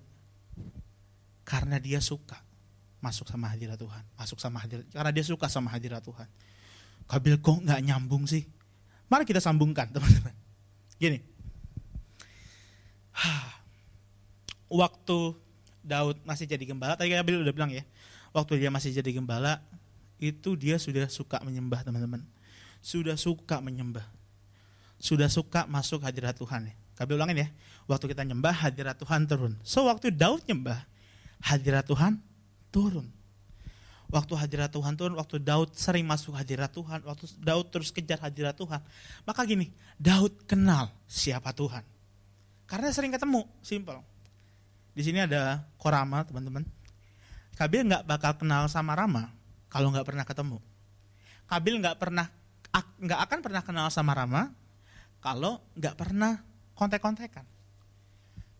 karena 1.44 1.80
dia 1.80 2.00
suka 2.00 2.47
masuk 2.98 3.30
sama 3.30 3.46
hadirat 3.50 3.78
Tuhan, 3.78 4.04
masuk 4.18 4.38
sama 4.42 4.58
hadirat 4.58 4.86
karena 4.90 5.12
dia 5.14 5.26
suka 5.26 5.46
sama 5.48 5.70
hadirat 5.70 6.02
Tuhan. 6.02 6.28
Kabil 7.08 7.40
kok 7.40 7.58
nggak 7.64 7.82
nyambung 7.88 8.28
sih? 8.28 8.44
Mari 9.08 9.24
kita 9.24 9.40
sambungkan 9.40 9.88
teman-teman. 9.94 10.36
Gini, 11.00 11.24
waktu 14.82 15.18
Daud 15.86 16.20
masih 16.28 16.44
jadi 16.50 16.64
gembala, 16.68 17.00
tadi 17.00 17.16
Kabil 17.16 17.40
udah 17.40 17.54
bilang 17.56 17.72
ya, 17.72 17.86
waktu 18.36 18.60
dia 18.60 18.68
masih 18.74 18.92
jadi 18.92 19.16
gembala, 19.16 19.64
itu 20.20 20.58
dia 20.60 20.76
sudah 20.82 21.08
suka 21.08 21.40
menyembah 21.46 21.86
teman-teman. 21.86 22.26
Sudah 22.84 23.16
suka 23.16 23.64
menyembah. 23.64 24.04
Sudah 24.98 25.30
suka 25.30 25.70
masuk 25.70 26.02
hadirat 26.04 26.36
Tuhan 26.36 26.74
ya. 26.74 26.76
Kabil 26.98 27.14
ulangin 27.14 27.46
ya, 27.46 27.48
waktu 27.86 28.10
kita 28.10 28.26
nyembah 28.26 28.52
hadirat 28.52 28.98
Tuhan 28.98 29.30
turun. 29.30 29.54
So 29.62 29.86
waktu 29.86 30.10
Daud 30.10 30.42
nyembah, 30.50 30.82
hadirat 31.46 31.86
Tuhan 31.86 32.18
turun. 32.74 33.08
Waktu 34.08 34.34
hadirat 34.40 34.72
Tuhan 34.72 34.96
turun, 34.96 35.20
waktu 35.20 35.44
Daud 35.44 35.76
sering 35.76 36.08
masuk 36.08 36.32
hadirat 36.32 36.72
Tuhan, 36.72 37.04
waktu 37.04 37.28
Daud 37.44 37.68
terus 37.68 37.92
kejar 37.92 38.24
hadirat 38.24 38.56
Tuhan. 38.56 38.80
Maka 39.28 39.44
gini, 39.44 39.68
Daud 40.00 40.48
kenal 40.48 40.88
siapa 41.12 41.52
Tuhan. 41.52 41.84
Karena 42.68 42.88
sering 42.96 43.12
ketemu, 43.12 43.44
simple. 43.60 44.00
Di 44.96 45.04
sini 45.04 45.20
ada 45.24 45.68
Korama, 45.76 46.24
teman-teman. 46.24 46.64
Kabil 47.58 47.84
nggak 47.90 48.08
bakal 48.08 48.38
kenal 48.38 48.70
sama 48.72 48.94
Rama 48.96 49.34
kalau 49.68 49.92
nggak 49.92 50.08
pernah 50.08 50.24
ketemu. 50.24 50.58
Kabil 51.50 51.76
nggak 51.82 51.98
pernah 51.98 52.30
nggak 52.78 53.20
akan 53.28 53.40
pernah 53.42 53.62
kenal 53.66 53.88
sama 53.90 54.14
Rama 54.14 54.54
kalau 55.20 55.60
nggak 55.74 55.96
pernah 55.98 56.38
kontek-kontekan. 56.78 57.44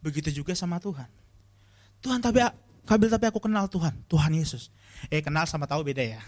Begitu 0.02 0.42
juga 0.42 0.58
sama 0.58 0.82
Tuhan. 0.82 1.06
Tuhan 2.02 2.22
tapi 2.22 2.42
Kabil 2.88 3.12
tapi 3.12 3.28
aku 3.28 3.44
kenal 3.44 3.68
Tuhan, 3.68 3.92
Tuhan 4.08 4.32
Yesus. 4.32 4.72
Eh 5.12 5.20
kenal 5.20 5.44
sama 5.44 5.68
tahu 5.68 5.84
beda 5.84 6.00
ya. 6.00 6.24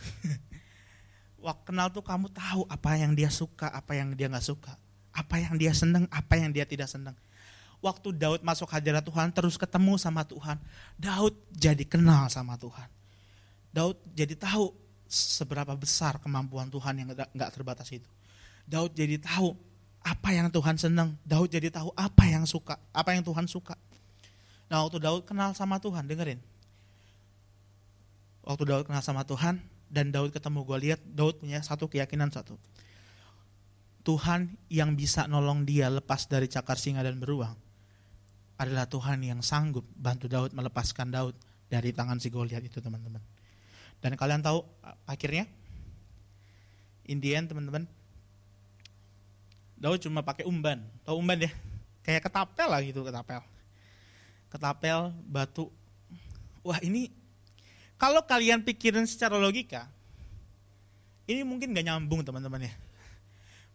Wah 1.44 1.56
kenal 1.64 1.88
tuh 1.88 2.04
kamu 2.04 2.28
tahu 2.36 2.68
apa 2.68 3.00
yang 3.00 3.16
dia 3.16 3.32
suka, 3.32 3.72
apa 3.72 3.96
yang 3.96 4.12
dia 4.12 4.28
nggak 4.28 4.44
suka, 4.44 4.76
apa 5.16 5.36
yang 5.40 5.56
dia 5.56 5.72
senang, 5.72 6.04
apa 6.12 6.36
yang 6.36 6.52
dia 6.52 6.68
tidak 6.68 6.92
senang. 6.92 7.16
Waktu 7.80 8.12
Daud 8.12 8.44
masuk 8.44 8.68
hadirat 8.68 9.08
Tuhan 9.08 9.32
terus 9.32 9.56
ketemu 9.56 9.96
sama 9.96 10.28
Tuhan, 10.28 10.60
Daud 11.00 11.32
jadi 11.56 11.88
kenal 11.88 12.28
sama 12.28 12.60
Tuhan. 12.60 12.92
Daud 13.72 13.96
jadi 14.12 14.36
tahu 14.36 14.76
seberapa 15.08 15.72
besar 15.80 16.20
kemampuan 16.20 16.68
Tuhan 16.68 16.94
yang 17.00 17.08
nggak 17.16 17.52
terbatas 17.56 17.88
itu. 17.96 18.12
Daud 18.68 18.92
jadi 18.92 19.16
tahu 19.16 19.56
apa 20.04 20.30
yang 20.36 20.52
Tuhan 20.52 20.76
senang. 20.76 21.16
Daud 21.24 21.48
jadi 21.48 21.72
tahu 21.72 21.96
apa 21.96 22.28
yang 22.28 22.44
suka, 22.44 22.76
apa 22.92 23.16
yang 23.16 23.24
Tuhan 23.24 23.48
suka. 23.48 23.80
Nah 24.70 24.86
waktu 24.86 25.02
Daud 25.02 25.26
kenal 25.26 25.58
sama 25.58 25.82
Tuhan, 25.82 26.06
dengerin. 26.06 26.38
Waktu 28.46 28.64
Daud 28.70 28.86
kenal 28.86 29.02
sama 29.02 29.26
Tuhan 29.26 29.58
dan 29.90 30.14
Daud 30.14 30.30
ketemu 30.30 30.62
Goliat, 30.62 31.02
Daud 31.02 31.42
punya 31.42 31.60
satu 31.66 31.90
keyakinan 31.90 32.30
satu. 32.30 32.56
Tuhan 34.06 34.56
yang 34.70 34.94
bisa 34.94 35.26
nolong 35.26 35.66
dia 35.66 35.90
lepas 35.90 36.30
dari 36.30 36.48
cakar 36.48 36.80
singa 36.80 37.04
dan 37.04 37.20
beruang 37.20 37.54
adalah 38.56 38.88
Tuhan 38.88 39.22
yang 39.26 39.42
sanggup 39.44 39.84
bantu 39.98 40.32
Daud 40.32 40.56
melepaskan 40.56 41.12
Daud 41.12 41.36
dari 41.68 41.94
tangan 41.94 42.22
si 42.22 42.30
Goliat 42.32 42.64
itu 42.64 42.80
teman-teman. 42.80 43.22
Dan 44.00 44.16
kalian 44.16 44.40
tahu 44.40 44.64
akhirnya 45.04 45.50
Indian 47.10 47.50
teman-teman 47.50 47.84
Daud 49.76 50.00
cuma 50.04 50.24
pakai 50.24 50.48
umban, 50.48 50.80
tahu 51.04 51.20
umban 51.20 51.40
ya? 51.40 51.52
Kayak 52.04 52.32
ketapel 52.32 52.68
lah 52.72 52.80
gitu 52.84 53.04
ketapel 53.04 53.44
ketapel, 54.50 55.14
batu. 55.26 55.70
Wah 56.66 56.82
ini 56.82 57.14
kalau 58.00 58.24
kalian 58.24 58.64
pikirin 58.64 59.04
secara 59.04 59.36
logika, 59.36 59.88
ini 61.28 61.44
mungkin 61.44 61.76
gak 61.76 61.86
nyambung 61.86 62.24
teman-teman 62.24 62.68
ya. 62.68 62.74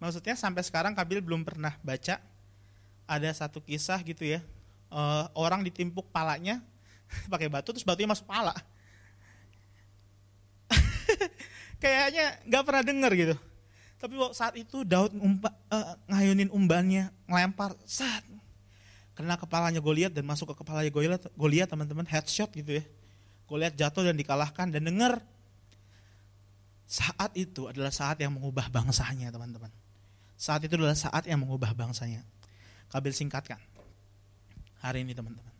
Maksudnya 0.00 0.34
sampai 0.34 0.64
sekarang 0.66 0.96
Kabil 0.96 1.20
belum 1.22 1.44
pernah 1.46 1.76
baca 1.84 2.18
ada 3.04 3.30
satu 3.36 3.60
kisah 3.60 4.00
gitu 4.00 4.24
ya, 4.24 4.40
uh, 4.88 5.28
orang 5.36 5.60
ditimpuk 5.60 6.08
palanya 6.08 6.64
pakai 7.32 7.52
batu 7.52 7.76
terus 7.76 7.84
batunya 7.84 8.10
masuk 8.10 8.24
pala. 8.24 8.56
Kayaknya 11.82 12.40
nggak 12.48 12.64
pernah 12.64 12.82
dengar 12.82 13.12
gitu. 13.12 13.36
Tapi 14.00 14.14
saat 14.36 14.56
itu 14.56 14.84
Daud 14.84 15.16
ngumpa, 15.16 15.48
uh, 15.72 15.96
ngayunin 16.08 16.48
umbannya, 16.52 17.12
ngelempar, 17.28 17.76
saat 17.84 18.24
kena 19.14 19.38
kepalanya 19.38 19.78
Goliat 19.78 20.10
dan 20.10 20.26
masuk 20.26 20.52
ke 20.52 20.62
kepalanya 20.62 20.90
Goliat, 20.90 21.22
Goliat 21.38 21.68
teman-teman 21.70 22.06
headshot 22.06 22.50
gitu 22.50 22.82
ya. 22.82 22.84
Goliat 23.46 23.74
jatuh 23.78 24.02
dan 24.06 24.18
dikalahkan 24.18 24.74
dan 24.74 24.82
dengar 24.82 25.22
saat 26.84 27.32
itu 27.38 27.70
adalah 27.70 27.94
saat 27.94 28.20
yang 28.20 28.34
mengubah 28.34 28.68
bangsanya 28.68 29.32
teman-teman. 29.32 29.72
Saat 30.34 30.66
itu 30.66 30.74
adalah 30.76 30.98
saat 30.98 31.24
yang 31.24 31.40
mengubah 31.40 31.72
bangsanya. 31.72 32.26
Kabil 32.90 33.14
singkatkan 33.14 33.58
hari 34.84 35.06
ini 35.06 35.16
teman-teman. 35.16 35.54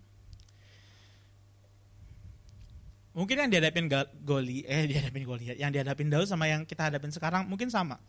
Mungkin 3.15 3.47
yang 3.47 3.51
dihadapin 3.51 3.87
Goli, 4.27 4.67
eh 4.67 4.91
dihadapin 4.91 5.23
Goliat, 5.23 5.57
yang 5.57 5.71
dihadapin 5.71 6.11
Daud 6.11 6.27
sama 6.27 6.51
yang 6.51 6.67
kita 6.67 6.91
hadapin 6.91 7.15
sekarang 7.15 7.47
mungkin 7.47 7.71
sama. 7.71 8.03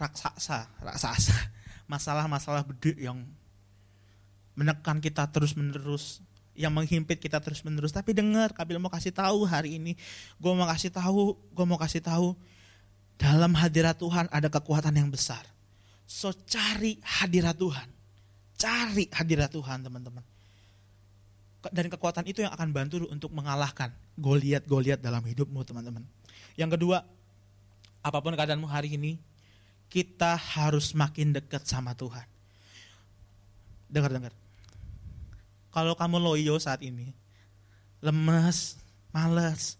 Raksasa, 0.00 0.72
raksasa, 0.80 1.36
masalah-masalah 1.84 2.64
gede 2.64 2.96
yang 2.96 3.28
menekan 4.58 4.98
kita 4.98 5.30
terus 5.30 5.54
menerus 5.54 6.18
yang 6.58 6.74
menghimpit 6.74 7.22
kita 7.22 7.38
terus 7.38 7.62
menerus 7.62 7.94
tapi 7.94 8.10
dengar 8.10 8.50
Kabil 8.50 8.82
mau 8.82 8.90
kasih 8.90 9.14
tahu 9.14 9.46
hari 9.46 9.78
ini. 9.78 9.94
Gue 10.42 10.50
mau 10.58 10.66
kasih 10.66 10.90
tahu 10.90 11.38
gue 11.38 11.64
mau 11.64 11.78
kasih 11.78 12.02
tahu 12.02 12.34
dalam 13.14 13.54
hadirat 13.54 13.94
Tuhan 13.94 14.26
ada 14.34 14.50
kekuatan 14.50 14.90
yang 14.90 15.06
besar. 15.06 15.46
So 16.02 16.34
cari 16.34 16.98
hadirat 17.06 17.54
Tuhan. 17.54 17.86
Cari 18.58 19.06
hadirat 19.14 19.54
Tuhan 19.54 19.86
teman-teman. 19.86 20.26
Dan 21.70 21.86
kekuatan 21.86 22.26
itu 22.26 22.42
yang 22.42 22.50
akan 22.50 22.74
bantu 22.74 23.06
untuk 23.06 23.30
mengalahkan 23.30 23.94
Goliat-Goliat 24.18 24.98
dalam 24.98 25.22
hidupmu 25.22 25.62
teman-teman. 25.62 26.02
Yang 26.58 26.74
kedua 26.74 27.06
apa 28.02 28.18
pun 28.18 28.34
keadaanmu 28.34 28.66
hari 28.66 28.98
ini 28.98 29.22
kita 29.86 30.34
harus 30.34 30.90
makin 30.90 31.30
dekat 31.38 31.62
sama 31.70 31.94
Tuhan. 31.94 32.26
Dengar-dengar 33.86 34.34
kalau 35.68 35.94
kamu 35.94 36.16
loyo 36.20 36.56
saat 36.56 36.80
ini, 36.84 37.12
lemes, 38.00 38.80
malas, 39.12 39.76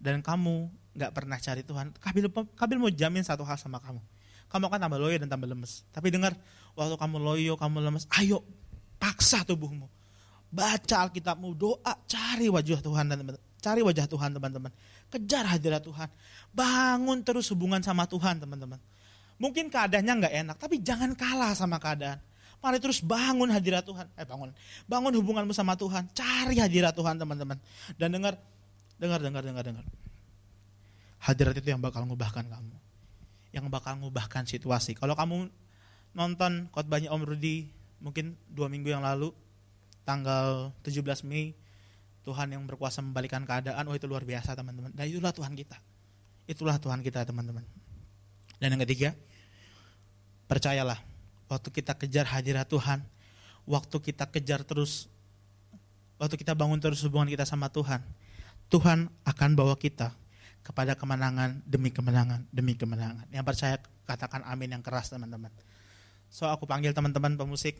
dan 0.00 0.24
kamu 0.24 0.68
nggak 0.96 1.12
pernah 1.14 1.38
cari 1.38 1.62
Tuhan, 1.62 1.94
Kabil, 1.96 2.26
Kabil 2.58 2.76
mau 2.78 2.90
jamin 2.90 3.22
satu 3.22 3.46
hal 3.46 3.56
sama 3.58 3.78
kamu. 3.78 4.02
Kamu 4.50 4.64
akan 4.66 4.80
tambah 4.82 4.98
loyo 4.98 5.14
dan 5.22 5.30
tambah 5.30 5.46
lemes. 5.46 5.86
Tapi 5.94 6.10
dengar, 6.10 6.34
waktu 6.74 6.98
kamu 6.98 7.16
loyo, 7.22 7.54
kamu 7.54 7.86
lemes, 7.86 8.10
ayo 8.18 8.42
paksa 8.98 9.46
tubuhmu. 9.46 9.86
Baca 10.50 11.06
Alkitabmu, 11.06 11.54
doa, 11.54 11.94
cari 12.10 12.50
wajah 12.50 12.82
Tuhan 12.82 13.06
dan 13.06 13.22
teman 13.22 13.38
cari 13.60 13.84
wajah 13.84 14.08
Tuhan 14.08 14.32
teman-teman. 14.34 14.72
Kejar 15.12 15.44
hadirat 15.44 15.84
Tuhan. 15.84 16.08
Bangun 16.50 17.20
terus 17.22 17.52
hubungan 17.52 17.84
sama 17.84 18.08
Tuhan 18.08 18.40
teman-teman. 18.40 18.80
Mungkin 19.36 19.68
keadaannya 19.68 20.12
nggak 20.20 20.34
enak, 20.44 20.56
tapi 20.56 20.80
jangan 20.80 21.12
kalah 21.16 21.52
sama 21.52 21.76
keadaan. 21.76 22.18
Mari 22.60 22.76
terus 22.76 23.00
bangun 23.00 23.48
hadirat 23.48 23.88
Tuhan. 23.88 24.04
Eh 24.20 24.28
bangun. 24.28 24.52
Bangun 24.84 25.12
hubunganmu 25.16 25.56
sama 25.56 25.80
Tuhan. 25.80 26.04
Cari 26.12 26.60
hadirat 26.60 26.92
Tuhan 26.92 27.16
teman-teman. 27.16 27.56
Dan 27.96 28.12
dengar, 28.12 28.36
dengar, 29.00 29.20
dengar, 29.20 29.40
dengar, 29.40 29.64
dengar. 29.64 29.84
Hadirat 31.24 31.56
itu 31.56 31.72
yang 31.72 31.80
bakal 31.80 32.04
ngubahkan 32.04 32.44
kamu. 32.44 32.76
Yang 33.56 33.66
bakal 33.72 33.96
ngubahkan 34.04 34.44
situasi. 34.44 34.92
Kalau 34.92 35.16
kamu 35.16 35.48
nonton 36.12 36.68
khotbahnya 36.68 37.08
Om 37.08 37.24
Rudi 37.24 37.72
mungkin 38.04 38.36
dua 38.52 38.68
minggu 38.68 38.92
yang 38.92 39.04
lalu, 39.04 39.32
tanggal 40.04 40.76
17 40.84 41.24
Mei, 41.24 41.56
Tuhan 42.24 42.52
yang 42.52 42.64
berkuasa 42.68 43.00
membalikan 43.00 43.44
keadaan, 43.48 43.88
oh 43.88 43.96
itu 43.96 44.04
luar 44.04 44.28
biasa 44.28 44.52
teman-teman. 44.52 44.92
Dan 44.92 45.08
itulah 45.08 45.32
Tuhan 45.32 45.56
kita. 45.56 45.80
Itulah 46.44 46.76
Tuhan 46.76 47.00
kita 47.00 47.24
teman-teman. 47.24 47.64
Dan 48.60 48.76
yang 48.76 48.82
ketiga, 48.84 49.16
percayalah 50.44 51.09
waktu 51.50 51.68
kita 51.74 51.98
kejar 51.98 52.30
hadirat 52.30 52.70
Tuhan, 52.70 53.02
waktu 53.66 53.96
kita 53.98 54.30
kejar 54.30 54.62
terus, 54.62 55.10
waktu 56.22 56.38
kita 56.38 56.54
bangun 56.54 56.78
terus 56.78 57.02
hubungan 57.02 57.26
kita 57.26 57.42
sama 57.42 57.66
Tuhan, 57.66 57.98
Tuhan 58.70 59.10
akan 59.26 59.50
bawa 59.58 59.74
kita 59.74 60.14
kepada 60.62 60.94
kemenangan 60.94 61.58
demi 61.66 61.90
kemenangan 61.90 62.46
demi 62.54 62.78
kemenangan. 62.78 63.26
Yang 63.34 63.44
percaya 63.50 63.76
katakan 64.06 64.46
amin 64.46 64.78
yang 64.78 64.82
keras 64.86 65.10
teman-teman. 65.10 65.50
So 66.30 66.46
aku 66.46 66.70
panggil 66.70 66.94
teman-teman 66.94 67.34
pemusik, 67.34 67.74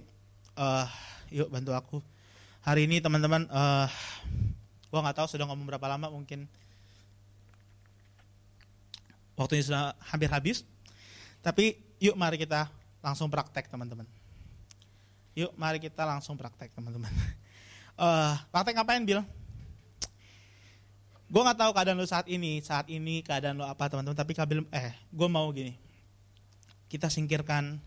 uh, 0.58 0.90
yuk 1.30 1.46
bantu 1.46 1.70
aku. 1.78 1.98
Hari 2.66 2.90
ini 2.90 2.98
teman-teman, 2.98 3.46
uh, 3.46 3.86
gua 4.90 5.00
nggak 5.06 5.22
tahu 5.22 5.26
sudah 5.30 5.46
ngomong 5.46 5.70
berapa 5.70 5.86
lama 5.86 6.10
mungkin 6.10 6.50
waktunya 9.38 9.62
sudah 9.62 9.94
hampir 10.10 10.26
habis. 10.26 10.66
Tapi 11.40 11.78
yuk 12.02 12.18
mari 12.18 12.36
kita 12.36 12.79
langsung 13.00 13.32
praktek 13.32 13.68
teman-teman. 13.68 14.04
Yuk 15.36 15.52
mari 15.56 15.80
kita 15.80 16.04
langsung 16.04 16.36
praktek 16.36 16.72
teman-teman. 16.76 17.10
Uh, 17.96 18.36
praktek 18.52 18.76
ngapain 18.76 19.04
Bill? 19.04 19.24
Gue 21.30 21.42
nggak 21.46 21.62
tahu 21.62 21.70
keadaan 21.70 21.94
lo 21.94 22.06
saat 22.10 22.26
ini, 22.26 22.58
saat 22.58 22.90
ini 22.90 23.22
keadaan 23.22 23.54
lo 23.54 23.64
apa 23.64 23.86
teman-teman. 23.86 24.18
Tapi 24.18 24.34
kabil, 24.34 24.66
eh, 24.74 24.90
gue 25.14 25.28
mau 25.30 25.46
gini. 25.54 25.78
Kita 26.90 27.06
singkirkan 27.06 27.78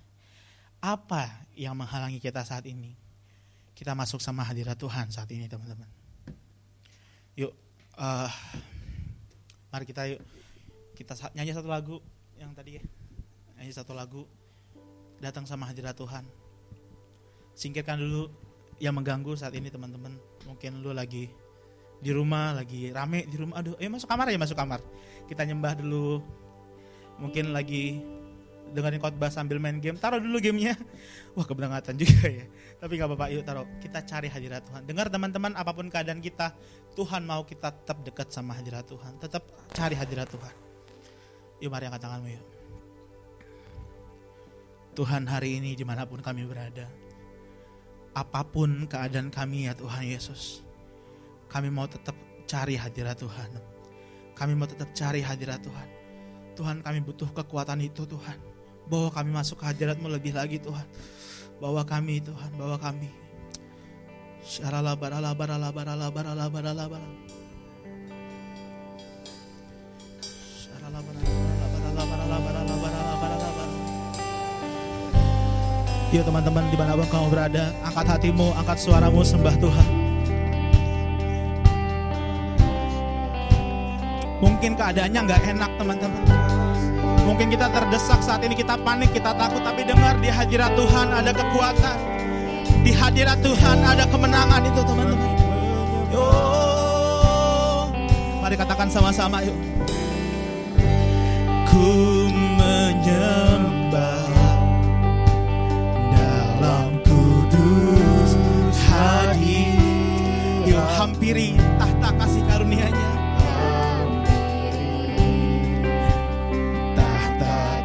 apa 0.80 1.44
yang 1.52 1.76
menghalangi 1.76 2.24
kita 2.24 2.40
saat 2.48 2.64
ini. 2.64 2.96
Kita 3.76 3.92
masuk 3.92 4.24
sama 4.24 4.48
hadirat 4.48 4.80
Tuhan 4.80 5.12
saat 5.12 5.28
ini 5.36 5.52
teman-teman. 5.52 5.92
Yuk, 7.36 7.52
uh, 8.00 8.32
mari 9.76 9.84
kita 9.84 10.08
yuk 10.08 10.24
kita 10.96 11.18
nyanyi 11.36 11.52
satu 11.52 11.68
lagu 11.68 12.00
yang 12.40 12.56
tadi 12.56 12.80
ya. 12.80 12.84
Nyanyi 13.60 13.74
satu 13.76 13.92
lagu 13.92 14.24
datang 15.24 15.48
sama 15.48 15.64
hadirat 15.72 15.96
Tuhan. 15.96 16.28
Singkirkan 17.56 17.96
dulu 17.96 18.28
yang 18.84 18.92
mengganggu 18.92 19.32
saat 19.40 19.56
ini 19.56 19.72
teman-teman. 19.72 20.20
Mungkin 20.44 20.84
lu 20.84 20.92
lagi 20.92 21.32
di 22.04 22.12
rumah 22.12 22.52
lagi 22.52 22.92
rame 22.92 23.24
di 23.32 23.40
rumah. 23.40 23.64
Aduh 23.64 23.80
eh 23.80 23.88
masuk 23.88 24.12
kamar 24.12 24.28
ya 24.28 24.36
masuk 24.36 24.60
kamar. 24.60 24.84
Kita 25.32 25.48
nyembah 25.48 25.80
dulu. 25.80 26.20
Mungkin 27.24 27.56
lagi 27.56 28.04
dengerin 28.76 29.00
khotbah 29.00 29.32
sambil 29.32 29.64
main 29.64 29.80
game. 29.80 29.96
Taruh 29.96 30.20
dulu 30.20 30.44
gamenya. 30.44 30.76
Wah 31.40 31.48
keberangkatan 31.48 31.96
juga 31.96 32.28
ya. 32.28 32.46
Tapi 32.84 33.00
nggak 33.00 33.08
apa-apa 33.08 33.26
yuk 33.32 33.44
taruh. 33.48 33.64
Kita 33.80 34.04
cari 34.04 34.28
hadirat 34.28 34.68
Tuhan. 34.68 34.84
Dengar 34.84 35.08
teman-teman 35.08 35.56
apa 35.56 35.72
pun 35.72 35.88
keadaan 35.88 36.20
kita 36.20 36.52
Tuhan 37.00 37.24
mau 37.24 37.48
kita 37.48 37.72
tetap 37.72 38.04
dekat 38.04 38.28
sama 38.36 38.60
hadirat 38.60 38.84
Tuhan. 38.92 39.16
Tetap 39.24 39.48
cari 39.72 39.96
hadirat 39.96 40.28
Tuhan. 40.28 40.56
Yuk 41.64 41.72
mari 41.72 41.88
angkat 41.88 42.04
tanganmu 42.04 42.28
yuk 42.28 42.53
Tuhan 44.94 45.26
hari 45.26 45.58
ini 45.58 45.74
di 45.74 45.82
mana 45.82 46.06
pun 46.06 46.22
kami 46.22 46.46
berada 46.46 46.86
apa 48.14 48.46
pun 48.46 48.86
keadaan 48.86 49.34
kami 49.34 49.66
ya 49.66 49.74
Tuhan 49.74 50.06
Yesus 50.06 50.62
kami 51.54 51.70
mau 51.70 51.86
tetap 51.86 52.18
cari 52.50 52.74
hadirat 52.78 53.18
Tuhan. 53.18 53.50
Kami 54.34 54.54
mau 54.58 54.66
tetap 54.66 54.90
cari 54.94 55.22
hadirat 55.22 55.62
Tuhan. 55.62 55.88
Tuhan 56.54 56.78
kami 56.86 57.02
butuh 57.02 57.30
kekuatan 57.30 57.82
itu 57.82 58.06
Tuhan. 58.06 58.38
Bawa 58.90 59.10
kami 59.14 59.30
masuk 59.34 59.62
ke 59.62 59.66
hadiratmu 59.70 60.10
lebih 60.10 60.34
lagi 60.34 60.58
Tuhan. 60.58 60.86
Bawa 61.58 61.86
kami 61.86 62.22
Tuhan, 62.22 62.52
bawa 62.58 62.78
kami. 62.82 63.10
Yuk 76.14 76.22
teman-teman 76.30 76.62
di 76.70 76.78
mana 76.78 76.94
pun 76.94 77.10
kamu 77.10 77.26
berada, 77.34 77.74
angkat 77.82 78.06
hatimu, 78.06 78.54
angkat 78.54 78.78
suaramu, 78.78 79.26
sembah 79.26 79.58
Tuhan. 79.58 79.88
Mungkin 84.38 84.78
keadaannya 84.78 85.20
nggak 85.26 85.42
enak 85.58 85.72
teman-teman. 85.82 86.22
Mungkin 87.26 87.50
kita 87.50 87.66
terdesak 87.66 88.22
saat 88.22 88.46
ini 88.46 88.54
kita 88.54 88.78
panik, 88.86 89.10
kita 89.10 89.34
takut, 89.34 89.66
tapi 89.66 89.90
dengar 89.90 90.14
di 90.22 90.30
hadirat 90.30 90.78
Tuhan 90.78 91.10
ada 91.10 91.34
kekuatan. 91.34 91.98
Di 92.86 92.94
hadirat 92.94 93.42
Tuhan 93.42 93.78
ada 93.82 94.06
kemenangan 94.06 94.62
itu 94.70 94.82
teman-teman. 94.86 95.34
Yo, 96.14 96.30
mari 98.38 98.54
katakan 98.54 98.86
sama-sama 98.86 99.42
yuk. 99.42 99.58
Ku 101.74 102.30
menyembah 102.30 103.63
hampiri 111.04 111.60
tahta 111.76 112.16
kasih 112.16 112.48
karunia-Nya. 112.48 113.12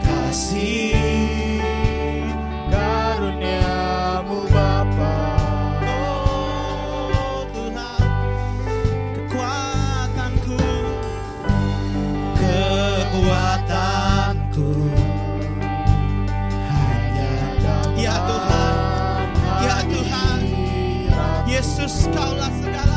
kasih 0.07 1.59
karuniamu 2.71 4.39
Bapa. 4.55 5.19
Oh 5.83 7.43
Tuhan 7.51 8.07
kekuatanku 9.19 10.63
kekuatanku. 12.39 13.75
Hanya 16.71 17.35
Ya 17.99 18.15
Tuhan 18.15 19.27
Ya 19.67 19.83
Tuhan. 19.91 20.39
Yesus 21.51 22.07
kaulah 22.15 22.53
segalanya 22.63 22.88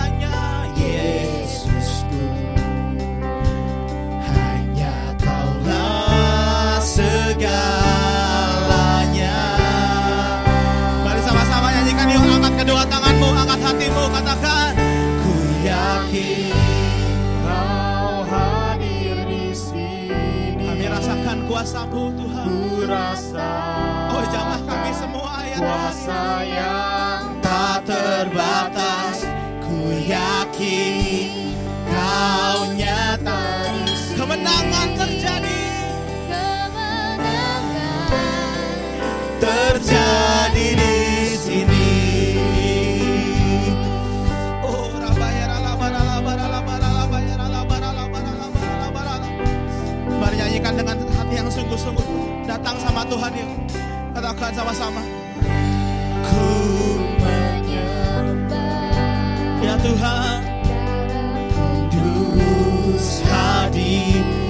hatimu 13.71 14.03
katakan 14.11 14.75
ku 15.23 15.31
yakin 15.63 16.51
Kau 17.39 18.27
hadir 18.27 19.15
di 19.31 19.55
sini. 19.55 20.59
kami 20.59 20.85
rasakan 20.91 21.47
kuasamu 21.47 22.11
Tuhan. 22.19 22.45
Ku 22.51 22.83
rasa 22.83 23.47
Oh 24.11 24.23
jamah 24.27 24.59
kami 24.67 24.91
semua 24.91 25.39
ya 25.47 25.55
kuasa 25.63 26.21
yang 26.43 27.23
tak 27.39 27.87
terbatas. 27.87 29.23
Ku 29.63 29.79
yakin 30.03 31.31
kau 31.87 32.75
nyata 32.75 33.71
kemenangan 34.19 34.89
terjadi 34.99 35.20
datang 52.51 52.75
sama 52.83 53.01
Tuhan 53.07 53.31
yuk 53.31 53.51
katakan 54.11 54.51
sama-sama. 54.51 55.01
Ku 56.27 56.51
ya 59.63 59.75
Tuhan. 59.79 60.39
kudus 61.91 63.23
hadir 63.23 64.40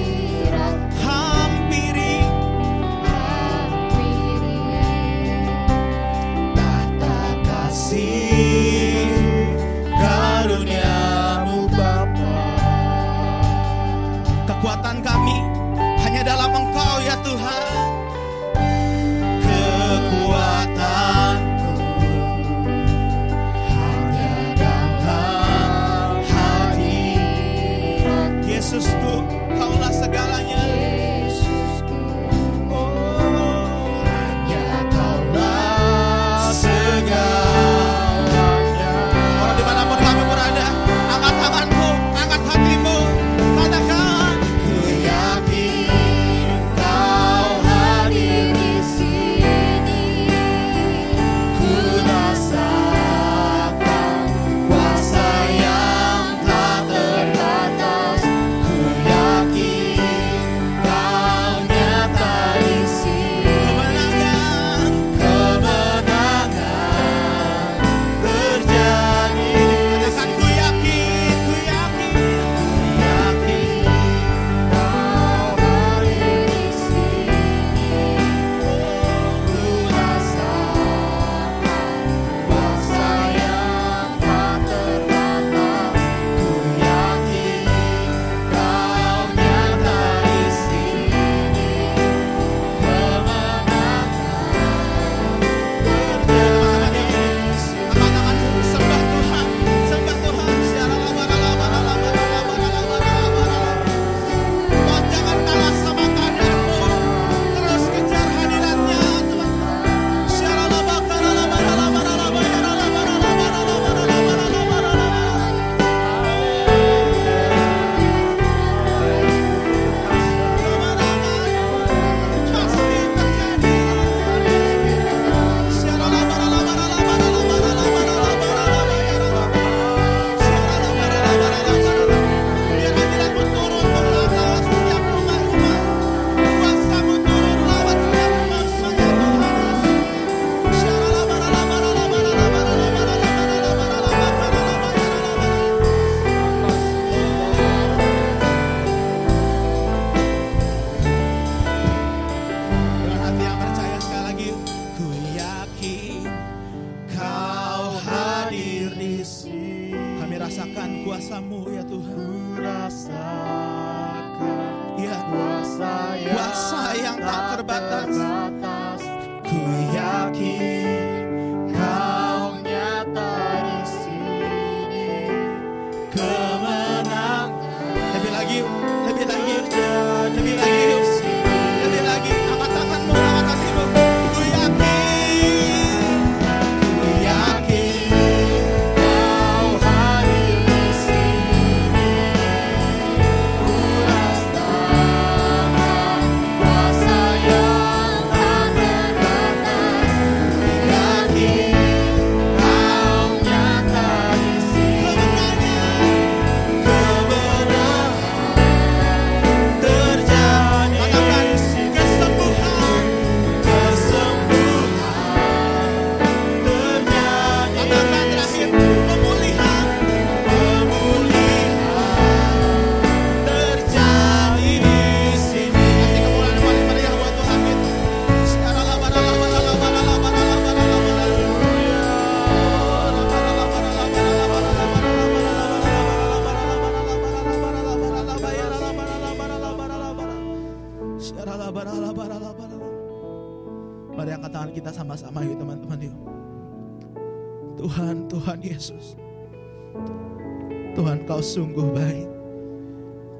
Tuhan 251.02 251.26
kau 251.26 251.42
sungguh 251.42 251.90
baik. 251.98 252.30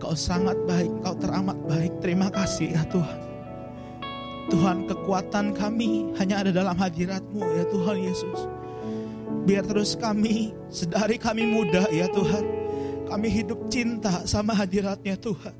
Kau 0.02 0.18
sangat 0.18 0.58
baik, 0.66 0.90
kau 0.98 1.14
teramat 1.14 1.54
baik. 1.70 1.94
Terima 2.02 2.26
kasih 2.26 2.74
ya 2.74 2.82
Tuhan. 2.90 3.22
Tuhan 4.50 4.90
kekuatan 4.90 5.54
kami 5.54 6.10
hanya 6.18 6.42
ada 6.42 6.50
dalam 6.50 6.74
hadiratmu 6.74 7.38
ya 7.38 7.62
Tuhan 7.70 8.02
Yesus. 8.02 8.50
Biar 9.46 9.62
terus 9.62 9.94
kami, 9.94 10.50
sedari 10.74 11.14
kami 11.14 11.46
muda 11.46 11.86
ya 11.94 12.10
Tuhan. 12.10 12.42
Kami 13.06 13.30
hidup 13.30 13.70
cinta 13.70 14.26
sama 14.26 14.58
hadiratnya 14.58 15.14
Tuhan. 15.14 15.54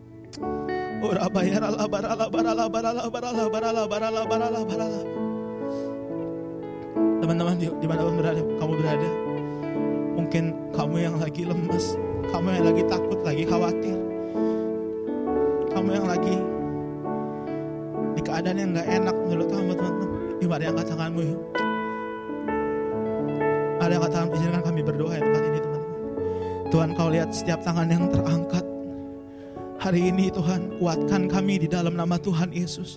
Ora 1.06 1.30
bayar 1.30 1.62
ala 1.70 1.86
barala 1.86 2.26
barala 2.26 2.64
barala 2.66 3.02
barala 3.06 3.42
barala 3.46 3.82
barala 3.86 4.20
barala 4.26 4.60
barala. 4.66 5.00
Teman-teman 7.22 7.54
di 7.62 7.86
mana 7.86 8.10
berada, 8.10 8.42
kamu 8.58 8.74
berada. 8.74 9.21
Mungkin 10.32 10.72
kamu 10.72 10.96
yang 10.96 11.16
lagi 11.20 11.44
lemes, 11.44 11.92
kamu 12.32 12.56
yang 12.56 12.64
lagi 12.72 12.82
takut, 12.88 13.20
lagi 13.20 13.44
khawatir. 13.44 14.00
Kamu 15.76 15.88
yang 15.92 16.08
lagi 16.08 16.36
di 18.16 18.20
keadaan 18.24 18.56
yang 18.56 18.72
nggak 18.72 18.88
enak 18.96 19.16
menurut 19.28 19.48
kamu 19.52 19.76
teman-teman. 19.76 20.08
Ini 20.40 20.46
mari 20.48 20.64
angkat 20.72 20.86
tanganmu 20.88 21.20
yuk. 21.20 21.40
Ada 23.76 23.92
yang 23.92 24.02
katakan 24.08 24.28
izinkan 24.32 24.62
kami 24.64 24.80
berdoa 24.80 25.12
ya 25.12 25.20
tempat 25.20 25.42
ini 25.44 25.58
teman-teman. 25.60 26.00
Tuhan 26.72 26.88
kau 26.96 27.08
lihat 27.12 27.30
setiap 27.36 27.60
tangan 27.60 27.88
yang 27.92 28.04
terangkat. 28.08 28.64
Hari 29.84 30.00
ini 30.00 30.32
Tuhan 30.32 30.80
kuatkan 30.80 31.28
kami 31.28 31.60
di 31.60 31.68
dalam 31.68 31.92
nama 31.92 32.16
Tuhan 32.16 32.56
Yesus. 32.56 32.96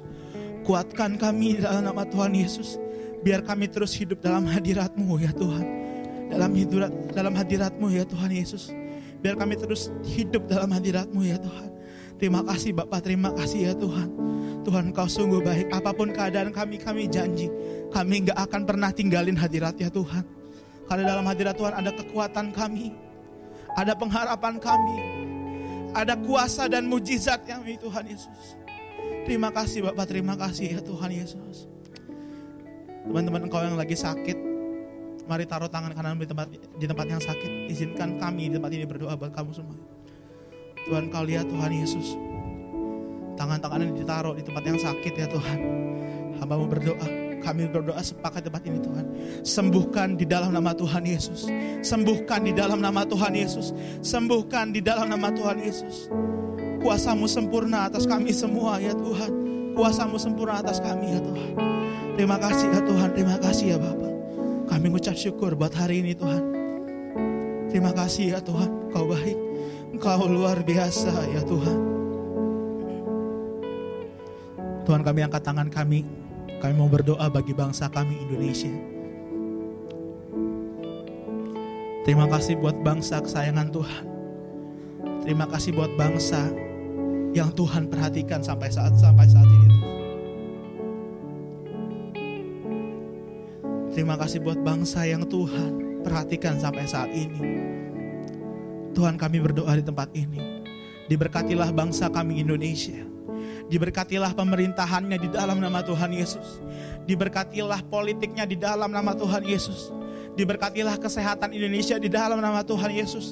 Kuatkan 0.64 1.20
kami 1.20 1.60
di 1.60 1.68
dalam 1.68 1.84
nama 1.84 2.08
Tuhan 2.08 2.32
Yesus. 2.32 2.80
Biar 3.28 3.44
kami 3.44 3.68
terus 3.68 3.92
hidup 3.92 4.24
dalam 4.24 4.48
hadiratmu 4.48 5.20
ya 5.20 5.36
Tuhan. 5.36 5.85
Dalam 6.26 6.52
hadirat 6.58 6.92
dalam 7.14 7.34
hadiratmu 7.38 7.88
ya 7.94 8.04
Tuhan 8.08 8.32
Yesus. 8.34 8.74
Biar 9.22 9.38
kami 9.38 9.58
terus 9.58 9.90
hidup 10.06 10.46
dalam 10.46 10.70
hadiratmu 10.70 11.26
ya 11.26 11.38
Tuhan. 11.42 11.70
Terima 12.16 12.46
kasih 12.46 12.72
Bapak, 12.78 13.04
terima 13.04 13.34
kasih 13.34 13.72
ya 13.72 13.74
Tuhan. 13.76 14.10
Tuhan 14.66 14.90
kau 14.96 15.06
sungguh 15.06 15.46
baik. 15.46 15.70
Apa 15.70 15.94
pun 15.94 16.10
keadaan 16.10 16.50
kami, 16.50 16.82
kami 16.82 17.06
janji. 17.06 17.52
Kami 17.94 18.26
nggak 18.26 18.40
akan 18.50 18.62
pernah 18.66 18.90
tinggalin 18.90 19.38
hadirat 19.38 19.78
ya 19.78 19.94
Tuhan. 19.94 20.26
Karena 20.90 21.04
dalam 21.18 21.26
hadirat 21.26 21.54
Tuhan 21.58 21.74
ada 21.74 21.92
kekuatan 21.94 22.54
kami. 22.54 22.94
Ada 23.78 23.94
pengharapan 23.94 24.58
kami. 24.58 24.98
Ada 25.94 26.18
kuasa 26.20 26.66
dan 26.68 26.90
mujizat 26.90 27.46
yang 27.46 27.62
Tuhan 27.66 28.06
Yesus. 28.10 28.58
Terima 29.26 29.50
kasih 29.50 29.90
Bapak, 29.90 30.06
terima 30.10 30.38
kasih 30.38 30.78
ya 30.78 30.82
Tuhan 30.82 31.10
Yesus. 31.14 31.70
Teman-teman 33.06 33.46
engkau 33.46 33.62
yang 33.62 33.78
lagi 33.78 33.94
sakit, 33.94 34.55
mari 35.26 35.46
taruh 35.50 35.70
tangan 35.70 35.92
kanan 35.94 36.18
di 36.18 36.30
tempat 36.30 36.48
di 36.54 36.86
tempat 36.86 37.06
yang 37.10 37.22
sakit. 37.22 37.70
Izinkan 37.70 38.22
kami 38.22 38.50
di 38.50 38.54
tempat 38.58 38.72
ini 38.74 38.86
berdoa 38.86 39.14
buat 39.18 39.34
kamu 39.34 39.52
semua. 39.54 39.78
Tuhan 40.86 41.10
kau 41.10 41.26
lihat 41.26 41.50
Tuhan 41.50 41.72
Yesus. 41.74 42.14
Tangan-tangannya 43.36 43.92
ditaruh 44.00 44.38
di 44.38 44.44
tempat 44.46 44.64
yang 44.64 44.80
sakit 44.80 45.14
ya 45.18 45.28
Tuhan. 45.28 45.60
Hamba 46.40 46.54
mau 46.56 46.70
berdoa. 46.70 47.26
Kami 47.42 47.70
berdoa 47.70 48.02
sepakat 48.02 48.50
tempat 48.50 48.66
ini 48.66 48.82
Tuhan. 48.82 49.06
Sembuhkan 49.46 50.18
di 50.18 50.26
dalam 50.26 50.50
nama 50.50 50.74
Tuhan 50.74 51.06
Yesus. 51.06 51.46
Sembuhkan 51.86 52.42
di 52.42 52.54
dalam 52.58 52.82
nama 52.82 53.06
Tuhan 53.06 53.38
Yesus. 53.38 53.70
Sembuhkan 54.02 54.74
di 54.74 54.82
dalam 54.82 55.10
nama 55.14 55.30
Tuhan 55.30 55.62
Yesus. 55.62 56.10
Kuasamu 56.82 57.30
sempurna 57.30 57.86
atas 57.90 58.10
kami 58.10 58.34
semua 58.34 58.82
ya 58.82 58.98
Tuhan. 58.98 59.30
Kuasamu 59.78 60.18
sempurna 60.18 60.62
atas 60.62 60.82
kami 60.82 61.18
ya 61.18 61.22
Tuhan. 61.22 61.52
Terima 62.18 62.38
kasih 62.42 62.68
ya 62.72 62.82
Tuhan. 62.82 63.10
Terima 63.14 63.38
kasih 63.38 63.66
ya 63.76 63.78
Bapak. 63.78 64.15
Kami 64.66 64.86
mengucap 64.90 65.14
syukur 65.18 65.54
buat 65.54 65.74
hari 65.74 66.02
ini 66.02 66.18
Tuhan. 66.18 66.44
Terima 67.70 67.92
kasih 67.92 68.38
ya 68.38 68.40
Tuhan. 68.42 68.90
Kau 68.94 69.06
baik. 69.10 69.38
Engkau 69.96 70.28
luar 70.28 70.60
biasa 70.64 71.14
ya 71.32 71.42
Tuhan. 71.46 71.80
Tuhan 74.86 75.02
kami 75.02 75.20
angkat 75.26 75.44
tangan 75.44 75.70
kami. 75.70 76.06
Kami 76.62 76.74
mau 76.78 76.90
berdoa 76.90 77.28
bagi 77.30 77.52
bangsa 77.52 77.90
kami 77.90 78.16
Indonesia. 78.26 78.74
Terima 82.06 82.30
kasih 82.30 82.62
buat 82.62 82.78
bangsa 82.86 83.18
kesayangan 83.18 83.74
Tuhan. 83.74 84.06
Terima 85.26 85.50
kasih 85.50 85.74
buat 85.74 85.90
bangsa 85.98 86.54
yang 87.34 87.50
Tuhan 87.52 87.90
perhatikan 87.90 88.46
sampai 88.46 88.70
saat 88.70 88.94
sampai 88.96 89.26
saat 89.26 89.50
ini. 89.50 89.68
Tuhan. 89.74 89.95
Terima 93.96 94.20
kasih 94.20 94.44
buat 94.44 94.60
bangsa 94.60 95.08
yang 95.08 95.24
Tuhan 95.24 96.04
perhatikan 96.04 96.60
sampai 96.60 96.84
saat 96.84 97.08
ini. 97.16 97.40
Tuhan 98.92 99.16
kami 99.16 99.40
berdoa 99.40 99.72
di 99.72 99.88
tempat 99.88 100.12
ini. 100.12 100.68
Diberkatilah 101.08 101.72
bangsa 101.72 102.12
kami 102.12 102.44
Indonesia. 102.44 103.08
Diberkatilah 103.72 104.36
pemerintahannya 104.36 105.16
di 105.16 105.32
dalam 105.32 105.64
nama 105.64 105.80
Tuhan 105.80 106.12
Yesus. 106.12 106.60
Diberkatilah 107.08 107.88
politiknya 107.88 108.44
di 108.44 108.60
dalam 108.60 108.92
nama 108.92 109.16
Tuhan 109.16 109.48
Yesus. 109.48 109.96
Diberkatilah 110.36 111.00
kesehatan 111.00 111.56
Indonesia 111.56 111.96
di 111.96 112.12
dalam 112.12 112.44
nama 112.44 112.68
Tuhan 112.68 112.92
Yesus. 112.92 113.32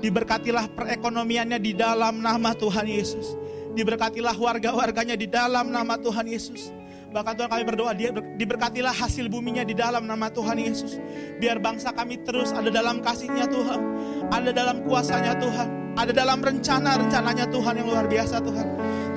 Diberkatilah 0.00 0.72
perekonomiannya 0.72 1.60
di 1.60 1.76
dalam 1.76 2.24
nama 2.24 2.56
Tuhan 2.56 2.88
Yesus. 2.88 3.36
Diberkatilah 3.76 4.40
warga-warganya 4.40 5.20
di 5.20 5.28
dalam 5.28 5.68
nama 5.68 6.00
Tuhan 6.00 6.24
Yesus. 6.32 6.77
Bahkan 7.08 7.32
Tuhan 7.40 7.48
kami 7.48 7.64
berdoa 7.64 7.92
dia 7.96 8.12
diberkatilah 8.12 8.92
hasil 8.92 9.32
buminya 9.32 9.64
di 9.64 9.72
dalam 9.72 10.04
nama 10.04 10.28
Tuhan 10.28 10.60
Yesus. 10.60 11.00
Biar 11.40 11.56
bangsa 11.56 11.88
kami 11.96 12.20
terus 12.20 12.52
ada 12.52 12.68
dalam 12.68 13.00
kasihnya 13.00 13.48
Tuhan. 13.48 13.80
Ada 14.28 14.50
dalam 14.52 14.84
kuasanya 14.84 15.32
Tuhan. 15.40 15.96
Ada 15.98 16.12
dalam 16.14 16.38
rencana-rencananya 16.38 17.50
Tuhan 17.50 17.74
yang 17.80 17.88
luar 17.90 18.06
biasa 18.06 18.38
Tuhan. 18.38 18.66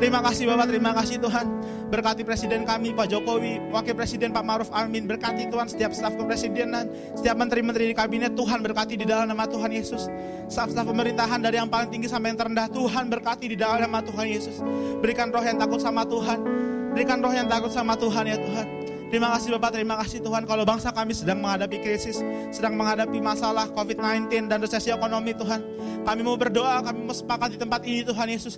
Terima 0.01 0.17
kasih 0.25 0.49
Bapak, 0.49 0.65
terima 0.65 0.97
kasih 0.97 1.21
Tuhan. 1.21 1.45
Berkati 1.93 2.25
Presiden 2.25 2.65
kami 2.65 2.89
Pak 2.95 3.05
Jokowi, 3.05 3.69
Wakil 3.69 3.93
Presiden 3.93 4.33
Pak 4.33 4.41
Maruf 4.41 4.73
Amin. 4.73 5.05
Berkati 5.05 5.45
Tuhan 5.51 5.69
setiap 5.69 5.93
staf 5.93 6.17
kepresidenan, 6.17 6.89
setiap 7.13 7.37
menteri-menteri 7.37 7.91
di 7.91 7.93
kabinet 7.93 8.33
Tuhan 8.33 8.65
berkati 8.65 8.97
di 8.97 9.05
dalam 9.05 9.29
nama 9.29 9.45
Tuhan 9.45 9.69
Yesus. 9.69 10.09
Staf-staf 10.49 10.89
pemerintahan 10.89 11.37
dari 11.37 11.61
yang 11.61 11.69
paling 11.69 11.93
tinggi 11.93 12.09
sampai 12.09 12.33
yang 12.33 12.39
terendah 12.39 12.65
Tuhan 12.71 13.13
berkati 13.13 13.45
di 13.51 13.57
dalam 13.59 13.77
nama 13.77 14.01
Tuhan 14.01 14.25
Yesus. 14.25 14.57
Berikan 15.03 15.29
roh 15.29 15.43
yang 15.45 15.61
takut 15.61 15.77
sama 15.77 16.01
Tuhan. 16.07 16.80
Berikan 16.91 17.23
roh 17.23 17.31
yang 17.31 17.47
takut 17.47 17.71
sama 17.71 17.95
Tuhan 17.95 18.27
ya 18.27 18.37
Tuhan. 18.37 18.67
Terima 19.11 19.27
kasih 19.35 19.59
Bapak, 19.59 19.75
terima 19.75 19.99
kasih 19.99 20.23
Tuhan 20.23 20.47
kalau 20.47 20.63
bangsa 20.63 20.95
kami 20.95 21.11
sedang 21.11 21.43
menghadapi 21.43 21.83
krisis, 21.83 22.23
sedang 22.47 22.79
menghadapi 22.79 23.19
masalah 23.19 23.67
COVID-19 23.75 24.47
dan 24.47 24.63
resesi 24.63 24.87
ekonomi 24.87 25.35
Tuhan. 25.35 25.59
Kami 26.07 26.21
mau 26.23 26.39
berdoa, 26.39 26.79
kami 26.79 27.03
mau 27.03 27.11
sepakat 27.11 27.55
di 27.55 27.57
tempat 27.59 27.83
ini 27.83 28.07
Tuhan 28.07 28.27
Yesus. 28.31 28.55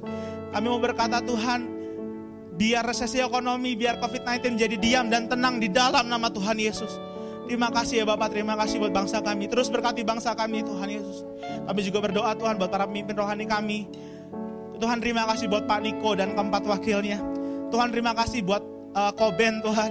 Kami 0.53 0.65
mau 0.69 0.77
berkata 0.77 1.25
Tuhan, 1.25 1.83
Biar 2.53 2.85
resesi 2.85 3.17
ekonomi, 3.17 3.73
biar 3.73 3.97
COVID-19 3.97 4.53
menjadi 4.53 4.77
diam 4.77 5.05
dan 5.09 5.25
tenang 5.25 5.57
di 5.57 5.73
dalam 5.73 6.05
nama 6.05 6.29
Tuhan 6.29 6.53
Yesus. 6.61 7.01
Terima 7.49 7.73
kasih 7.73 8.01
ya 8.01 8.05
Bapak, 8.05 8.29
terima 8.29 8.53
kasih 8.53 8.77
buat 8.77 8.93
bangsa 8.93 9.25
kami. 9.25 9.49
Terus 9.49 9.73
berkati 9.73 10.05
bangsa 10.05 10.37
kami 10.37 10.61
Tuhan 10.61 10.85
Yesus. 10.85 11.25
Kami 11.65 11.79
juga 11.81 12.05
berdoa 12.05 12.37
Tuhan 12.37 12.61
buat 12.61 12.69
para 12.69 12.85
pemimpin 12.85 13.17
rohani 13.17 13.49
kami. 13.49 13.89
Tuhan 14.77 15.01
terima 15.01 15.25
kasih 15.33 15.49
buat 15.49 15.65
Pak 15.65 15.79
Niko 15.81 16.13
dan 16.13 16.37
keempat 16.37 16.63
wakilnya. 16.69 17.32
Tuhan 17.73 17.89
terima 17.89 18.13
kasih 18.13 18.45
buat 18.45 18.61
uh, 18.93 19.09
Koben 19.17 19.57
Tuhan. 19.65 19.89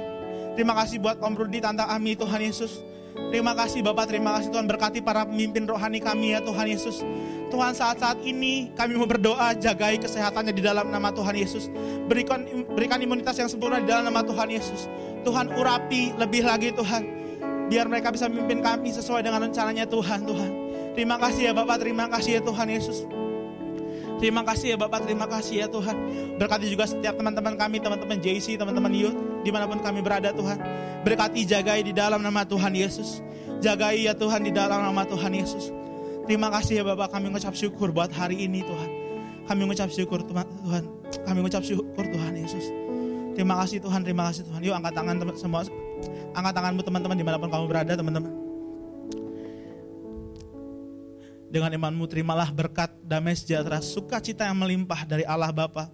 Terima 0.55 0.78
kasih 0.78 1.03
buat 1.03 1.18
Om 1.18 1.35
Rudi, 1.35 1.59
Tante 1.59 1.83
Ami 1.83 2.14
Tuhan 2.14 2.39
Yesus. 2.39 2.78
Terima 3.12 3.53
kasih 3.53 3.85
Bapak, 3.85 4.09
terima 4.09 4.39
kasih 4.39 4.55
Tuhan 4.55 4.64
berkati 4.64 5.05
para 5.05 5.28
pemimpin 5.28 5.68
rohani 5.68 6.01
kami 6.01 6.33
ya 6.33 6.41
Tuhan 6.41 6.64
Yesus. 6.64 7.05
Tuhan 7.53 7.76
saat-saat 7.76 8.24
ini 8.24 8.72
kami 8.72 8.97
mau 8.97 9.05
berdoa 9.05 9.53
jagai 9.53 10.01
kesehatannya 10.01 10.55
di 10.57 10.62
dalam 10.64 10.89
nama 10.89 11.12
Tuhan 11.12 11.37
Yesus. 11.37 11.68
Berikan 12.09 12.47
berikan 12.72 13.03
imunitas 13.03 13.37
yang 13.37 13.53
sempurna 13.53 13.83
di 13.83 13.89
dalam 13.91 14.09
nama 14.09 14.24
Tuhan 14.24 14.49
Yesus. 14.49 14.89
Tuhan 15.26 15.53
urapi 15.53 16.16
lebih 16.16 16.49
lagi 16.49 16.72
Tuhan. 16.72 17.05
Biar 17.68 17.89
mereka 17.89 18.12
bisa 18.14 18.33
memimpin 18.33 18.64
kami 18.64 18.95
sesuai 18.97 19.26
dengan 19.26 19.45
rencananya 19.45 19.85
Tuhan, 19.91 20.24
Tuhan. 20.24 20.51
Terima 20.97 21.16
kasih 21.20 21.51
ya 21.51 21.53
Bapak, 21.53 21.85
terima 21.85 22.09
kasih 22.09 22.41
ya 22.41 22.43
Tuhan 22.45 22.68
Yesus. 22.68 23.05
Terima 24.23 24.47
kasih 24.47 24.66
ya 24.70 24.77
Bapak, 24.79 25.03
terima 25.03 25.27
kasih 25.27 25.55
ya 25.59 25.66
Tuhan. 25.66 25.99
Berkati 26.39 26.70
juga 26.70 26.87
setiap 26.87 27.18
teman-teman 27.18 27.59
kami, 27.59 27.83
teman-teman 27.83 28.23
JC, 28.23 28.55
teman-teman 28.55 28.95
youth, 28.95 29.18
di 29.43 29.51
mana 29.51 29.66
pun 29.66 29.83
kami 29.83 29.99
berada 29.99 30.31
Tuhan. 30.31 30.62
Berkati 31.03 31.43
jagai 31.43 31.83
di 31.83 31.91
dalam 31.91 32.23
nama 32.23 32.47
Tuhan 32.47 32.70
Yesus. 32.70 33.18
Jagai 33.59 34.07
ya 34.07 34.14
Tuhan 34.14 34.47
di 34.47 34.55
dalam 34.55 34.79
nama 34.79 35.03
Tuhan 35.03 35.35
Yesus. 35.35 35.75
Terima 36.31 36.55
kasih 36.55 36.79
ya 36.79 36.85
Bapak, 36.87 37.18
kami 37.18 37.35
mengucap 37.35 37.51
syukur 37.59 37.91
buat 37.91 38.14
hari 38.14 38.47
ini 38.47 38.62
Tuhan. 38.62 38.91
Kami 39.51 39.59
mengucap 39.66 39.91
syukur 39.91 40.23
Tuhan, 40.23 40.87
kami 41.27 41.39
mengucap 41.43 41.66
syukur 41.66 42.07
Tuhan 42.07 42.33
Yesus. 42.39 42.70
Terima 43.35 43.59
kasih 43.59 43.83
Tuhan, 43.83 44.07
terima 44.07 44.31
kasih 44.31 44.47
Tuhan. 44.47 44.62
Yuk 44.62 44.75
angkat 44.79 45.03
tangan 45.03 45.18
teman 45.18 45.35
semua 45.35 45.66
Angkat 46.39 46.53
tanganmu 46.55 46.83
teman-teman 46.87 47.16
di 47.18 47.25
mana 47.27 47.37
pun 47.43 47.51
kamu 47.51 47.66
berada 47.66 47.93
teman-teman. 47.99 48.41
Dengan 51.53 51.68
imanmu 51.68 52.09
terimalah 52.09 52.48
berkat 52.48 52.88
damai 53.05 53.36
sejahtera 53.36 53.84
sukacita 53.84 54.48
yang 54.48 54.57
melimpah 54.57 55.05
dari 55.05 55.20
Allah 55.28 55.53
Bapa 55.53 55.92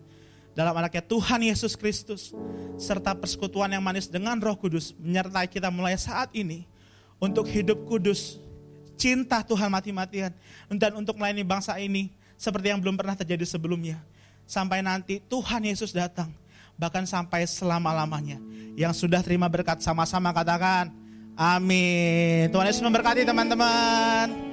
dalam 0.54 0.70
anaknya 0.70 1.02
Tuhan 1.02 1.42
Yesus 1.50 1.74
Kristus 1.74 2.30
serta 2.78 3.10
persekutuan 3.18 3.66
yang 3.66 3.82
manis 3.82 4.06
dengan 4.06 4.38
Roh 4.38 4.54
Kudus 4.54 4.94
menyertai 5.02 5.50
kita 5.50 5.66
mulai 5.66 5.98
saat 5.98 6.30
ini 6.30 6.62
untuk 7.18 7.50
hidup 7.50 7.82
kudus, 7.90 8.38
cinta 8.94 9.42
Tuhan 9.42 9.66
mati-matian 9.66 10.30
dan 10.70 10.94
untuk 10.94 11.18
melayani 11.18 11.42
bangsa 11.42 11.74
ini 11.82 12.14
seperti 12.38 12.70
yang 12.70 12.78
belum 12.78 12.94
pernah 12.94 13.18
terjadi 13.18 13.42
sebelumnya. 13.42 13.98
Sampai 14.46 14.78
nanti 14.78 15.18
Tuhan 15.26 15.66
Yesus 15.66 15.90
datang 15.90 16.30
bahkan 16.78 17.02
sampai 17.02 17.42
selama-lamanya. 17.44 18.38
Yang 18.78 19.02
sudah 19.02 19.26
terima 19.26 19.50
berkat 19.50 19.82
sama-sama 19.82 20.30
katakan 20.30 20.94
amin. 21.34 22.46
Tuhan 22.54 22.66
Yesus 22.70 22.86
memberkati 22.86 23.26
teman-teman. 23.26 24.47